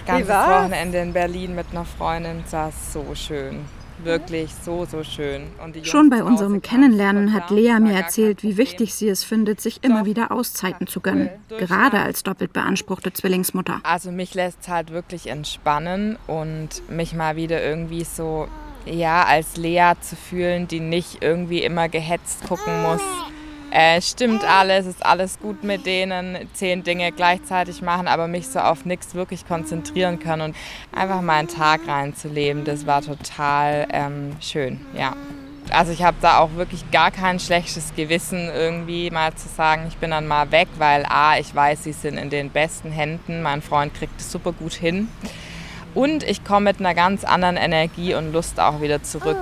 Ganzes? 0.06 0.30
Wochenende 0.30 0.98
in 0.98 1.14
Berlin 1.14 1.56
mit 1.56 1.68
einer 1.72 1.86
Freundin. 1.86 2.44
Das 2.44 2.54
war 2.54 2.72
so 2.72 3.16
schön. 3.16 3.66
Wirklich 4.04 4.52
so, 4.64 4.86
so 4.86 5.04
schön. 5.04 5.44
Schon 5.84 6.10
bei 6.10 6.24
unserem 6.24 6.62
Kennenlernen 6.62 7.34
hat 7.34 7.52
Lea 7.52 7.80
mir 7.80 7.94
erzählt, 7.94 8.44
wie 8.44 8.58
wichtig 8.58 8.94
sie 8.96 9.08
es 9.08 9.24
findet, 9.24 9.62
sich 9.62 9.84
immer 9.84 10.06
wieder 10.06 10.32
Auszeiten 10.32 10.88
zu 10.88 11.00
gönnen. 11.00 11.30
Gerade 11.48 12.00
als 12.00 12.24
doppelt 12.24 12.54
beanspruchte 12.54 13.14
Zwillingsmutter. 13.14 13.80
Also 13.84 14.12
mich 14.12 14.34
lässt 14.34 14.62
es 14.62 14.68
halt 14.68 14.92
wirklich 14.92 15.28
entspannen 15.28 16.18
und 16.28 16.70
mich 16.90 17.14
mal 17.14 17.36
wieder 17.36 17.64
irgendwie 17.64 18.04
so, 18.04 18.48
ja, 18.86 19.24
als 19.24 19.58
Lea 19.58 19.94
zu 20.02 20.16
fühlen, 20.16 20.68
die 20.68 20.80
nicht 20.80 21.22
irgendwie 21.22 21.64
immer 21.64 21.88
gehetzt 21.88 22.44
gucken 22.48 22.82
muss. 22.82 23.02
Äh, 23.76 24.04
stimmt 24.04 24.44
alles, 24.44 24.86
ist 24.86 25.04
alles 25.04 25.40
gut 25.40 25.64
mit 25.64 25.88
denen, 25.88 26.48
zehn 26.54 26.84
Dinge 26.84 27.12
gleichzeitig 27.12 27.82
machen, 27.82 28.08
aber 28.08 28.28
mich 28.28 28.48
so 28.48 28.60
auf 28.60 28.86
nichts 28.86 29.16
wirklich 29.16 29.48
konzentrieren 29.48 30.20
können 30.20 30.42
und 30.44 30.56
einfach 30.92 31.22
mal 31.22 31.40
einen 31.40 31.48
Tag 31.48 31.88
reinzuleben, 31.88 32.66
das 32.66 32.86
war 32.86 33.02
total 33.02 33.88
ähm, 33.92 34.36
schön, 34.40 34.80
ja. 34.96 35.16
Also 35.72 35.92
ich 35.92 36.04
habe 36.04 36.18
da 36.22 36.38
auch 36.38 36.54
wirklich 36.54 36.92
gar 36.92 37.10
kein 37.10 37.40
schlechtes 37.40 37.96
Gewissen 37.96 38.48
irgendwie 38.48 39.10
mal 39.10 39.34
zu 39.34 39.50
sagen, 39.50 39.86
ich 39.88 39.98
bin 39.98 40.12
dann 40.12 40.28
mal 40.28 40.52
weg, 40.52 40.68
weil 40.78 41.04
a, 41.10 41.40
ich 41.40 41.56
weiß, 41.56 41.84
sie 41.84 41.94
sind 41.94 42.20
in 42.20 42.30
den 42.30 42.52
besten 42.52 42.92
Händen, 42.92 43.42
mein 43.42 43.64
Freund 43.64 43.96
kriegt 43.96 44.22
es 44.22 44.32
super 44.32 44.52
gut 44.52 44.74
hin 44.74 45.08
und 45.96 46.22
ich 46.22 46.44
komme 46.44 46.66
mit 46.66 46.80
einer 46.80 46.94
ganz 46.94 47.24
anderen 47.24 47.58
Energie 47.58 48.14
und 48.14 48.34
Lust 48.34 48.60
auch 48.60 48.82
wieder 48.82 49.02
zurück. 49.02 49.38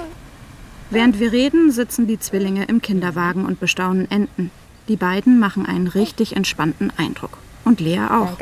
Während 0.91 1.21
wir 1.21 1.32
reden, 1.32 1.71
sitzen 1.71 2.06
die 2.06 2.19
Zwillinge 2.19 2.65
im 2.65 2.82
Kinderwagen 2.82 3.45
und 3.45 3.62
bestaunen 3.62 4.12
Enten. 4.12 4.51
Die 4.89 4.97
beiden 4.97 5.39
machen 5.39 5.65
einen 5.65 5.88
richtig 5.88 6.36
entspannten 6.36 6.91
Eindruck. 6.97 7.38
Und 7.63 7.80
Lea 7.80 8.01
auch. 8.10 8.38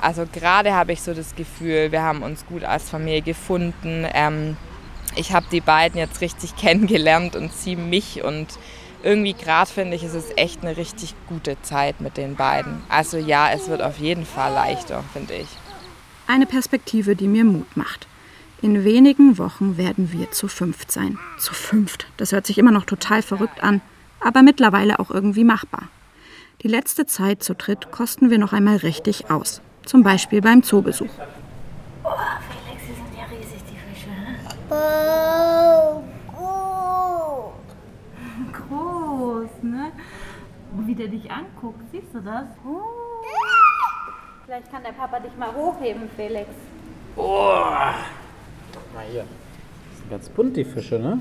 Also 0.00 0.24
gerade 0.32 0.72
habe 0.72 0.92
ich 0.92 1.02
so 1.02 1.14
das 1.14 1.34
Gefühl, 1.34 1.90
wir 1.90 2.02
haben 2.02 2.22
uns 2.22 2.46
gut 2.46 2.62
als 2.62 2.88
Familie 2.88 3.22
gefunden. 3.22 4.06
Ähm, 4.14 4.56
ich 5.16 5.32
habe 5.32 5.46
die 5.50 5.60
beiden 5.60 5.98
jetzt 5.98 6.20
richtig 6.20 6.54
kennengelernt 6.56 7.34
und 7.34 7.52
sie 7.52 7.74
mich 7.74 8.22
und 8.22 8.46
irgendwie 9.02 9.32
gerade 9.32 9.68
finde 9.68 9.96
ich, 9.96 10.04
ist 10.04 10.14
es 10.14 10.26
echt 10.36 10.62
eine 10.62 10.76
richtig 10.76 11.16
gute 11.28 11.60
Zeit 11.62 12.00
mit 12.00 12.16
den 12.16 12.36
beiden. 12.36 12.82
Also 12.88 13.16
ja, 13.16 13.50
es 13.50 13.68
wird 13.68 13.82
auf 13.82 13.98
jeden 13.98 14.26
Fall 14.26 14.52
leichter, 14.52 15.02
finde 15.12 15.34
ich. 15.34 15.48
Eine 16.28 16.46
Perspektive, 16.46 17.16
die 17.16 17.26
mir 17.26 17.44
Mut 17.44 17.76
macht. 17.76 18.06
In 18.60 18.84
wenigen 18.84 19.38
Wochen 19.38 19.76
werden 19.76 20.12
wir 20.12 20.32
zu 20.32 20.48
fünft 20.48 20.90
sein. 20.90 21.16
Zu 21.38 21.54
fünft. 21.54 22.08
Das 22.16 22.32
hört 22.32 22.44
sich 22.44 22.58
immer 22.58 22.72
noch 22.72 22.86
total 22.86 23.22
verrückt 23.22 23.62
an, 23.62 23.80
aber 24.18 24.42
mittlerweile 24.42 24.98
auch 24.98 25.10
irgendwie 25.10 25.44
machbar. 25.44 25.84
Die 26.62 26.68
letzte 26.68 27.06
Zeit 27.06 27.40
zu 27.44 27.54
dritt 27.54 27.92
kosten 27.92 28.30
wir 28.30 28.38
noch 28.38 28.52
einmal 28.52 28.78
richtig 28.78 29.30
aus. 29.30 29.62
Zum 29.84 30.02
Beispiel 30.02 30.40
beim 30.40 30.64
Zoobesuch. 30.64 31.06
Oh, 32.02 32.10
Felix, 32.50 32.82
die 32.82 32.94
sind 32.94 33.16
ja 33.16 33.26
riesig, 33.26 33.62
die 33.70 33.76
Fische. 33.76 34.10
Oh, 34.70 36.02
oh. 36.36 37.52
Groß, 38.52 39.62
ne? 39.62 39.92
Wie 40.84 40.94
der 40.96 41.06
dich 41.08 41.30
anguckt, 41.30 41.80
siehst 41.92 42.12
du 42.12 42.20
das? 42.20 42.46
Vielleicht 44.44 44.68
kann 44.72 44.82
der 44.82 44.92
Papa 44.92 45.20
dich 45.20 45.36
mal 45.36 45.54
hochheben, 45.54 46.10
Felix. 46.16 46.48
Mal 48.98 49.06
hier. 49.12 49.24
Das 49.90 49.98
sind 50.00 50.10
ganz 50.10 50.28
bunt, 50.28 50.56
die 50.56 50.64
Fische, 50.64 50.98
ne? 50.98 51.20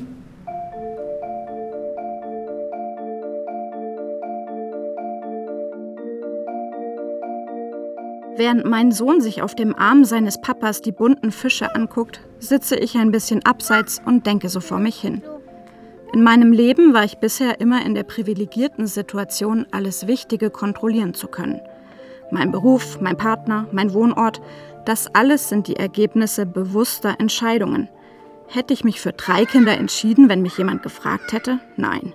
Während 8.35 8.65
mein 8.65 8.91
Sohn 8.91 9.21
sich 9.21 9.43
auf 9.43 9.53
dem 9.53 9.75
Arm 9.75 10.05
seines 10.05 10.41
Papas 10.41 10.81
die 10.81 10.91
bunten 10.91 11.31
Fische 11.31 11.75
anguckt, 11.75 12.21
sitze 12.39 12.75
ich 12.77 12.97
ein 12.97 13.11
bisschen 13.11 13.45
abseits 13.45 14.01
und 14.03 14.25
denke 14.25 14.49
so 14.49 14.59
vor 14.59 14.79
mich 14.79 14.99
hin. 14.99 15.21
In 16.13 16.23
meinem 16.23 16.51
Leben 16.51 16.95
war 16.95 17.03
ich 17.03 17.19
bisher 17.19 17.61
immer 17.61 17.85
in 17.85 17.93
der 17.93 18.03
privilegierten 18.03 18.87
Situation, 18.87 19.67
alles 19.69 20.07
Wichtige 20.07 20.49
kontrollieren 20.49 21.13
zu 21.13 21.27
können. 21.27 21.61
Mein 22.31 22.51
Beruf, 22.51 22.99
mein 22.99 23.17
Partner, 23.17 23.67
mein 23.71 23.93
Wohnort, 23.93 24.41
das 24.85 25.13
alles 25.13 25.49
sind 25.49 25.67
die 25.67 25.77
Ergebnisse 25.77 26.45
bewusster 26.45 27.15
Entscheidungen. 27.19 27.89
Hätte 28.47 28.73
ich 28.73 28.83
mich 28.83 29.01
für 29.01 29.11
drei 29.11 29.45
Kinder 29.45 29.77
entschieden, 29.77 30.29
wenn 30.29 30.41
mich 30.41 30.57
jemand 30.57 30.83
gefragt 30.83 31.33
hätte? 31.33 31.59
Nein. 31.75 32.13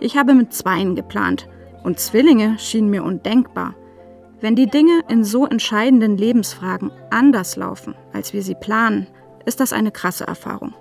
Ich 0.00 0.16
habe 0.16 0.34
mit 0.34 0.52
zweien 0.52 0.94
geplant 0.94 1.48
und 1.82 1.98
Zwillinge 1.98 2.58
schienen 2.58 2.90
mir 2.90 3.04
undenkbar. 3.04 3.74
Wenn 4.40 4.56
die 4.56 4.68
Dinge 4.68 5.02
in 5.08 5.24
so 5.24 5.46
entscheidenden 5.46 6.16
Lebensfragen 6.16 6.90
anders 7.10 7.56
laufen, 7.56 7.94
als 8.12 8.32
wir 8.32 8.42
sie 8.42 8.54
planen, 8.54 9.06
ist 9.46 9.60
das 9.60 9.72
eine 9.72 9.90
krasse 9.90 10.26
Erfahrung. 10.26 10.74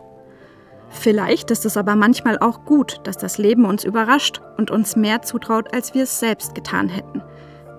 Vielleicht 0.90 1.50
ist 1.50 1.66
es 1.66 1.78
aber 1.78 1.96
manchmal 1.96 2.38
auch 2.40 2.66
gut, 2.66 3.00
dass 3.04 3.18
das 3.18 3.38
Leben 3.38 3.66
uns 3.66 3.84
überrascht 3.84 4.42
und 4.58 4.70
uns 4.70 4.96
mehr 4.96 5.22
zutraut, 5.22 5.74
als 5.74 5.94
wir 5.94 6.04
es 6.04 6.20
selbst 6.20 6.56
getan 6.56 6.88
hätten. 6.88 7.22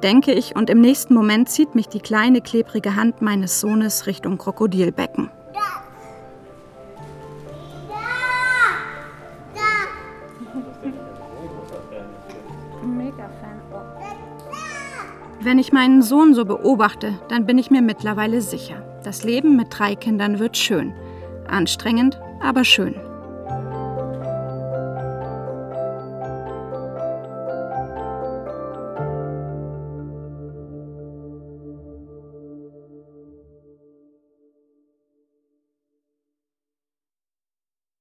Denke 0.05 0.35
ich, 0.35 0.55
und 0.55 0.69
im 0.69 0.83
nächsten 0.83 1.15
Moment 1.15 1.49
zieht 1.49 1.75
mich 1.75 1.89
die 1.89 1.99
kleine 1.99 2.43
klebrige 2.43 2.95
Hand 2.95 3.23
meines 3.23 3.59
Sohnes 3.59 4.07
Richtung 4.07 4.37
Krokodilbecken. 4.37 5.31
Mega 12.83 13.31
Fan. 13.41 13.63
Wenn 15.41 15.59
ich 15.59 15.73
meinen 15.73 16.03
Sohn 16.03 16.35
so 16.35 16.45
beobachte, 16.45 17.19
dann 17.31 17.47
bin 17.47 17.57
ich 17.57 17.71
mir 17.71 17.81
mittlerweile 17.81 18.43
sicher, 18.43 18.83
das 19.05 19.25
Leben 19.25 19.57
mit 19.57 19.69
drei 19.71 19.95
Kindern 19.95 20.39
wird 20.39 20.59
schön. 20.59 20.93
Anstrengend, 21.49 22.21
aber 22.43 22.65
schön. 22.65 22.95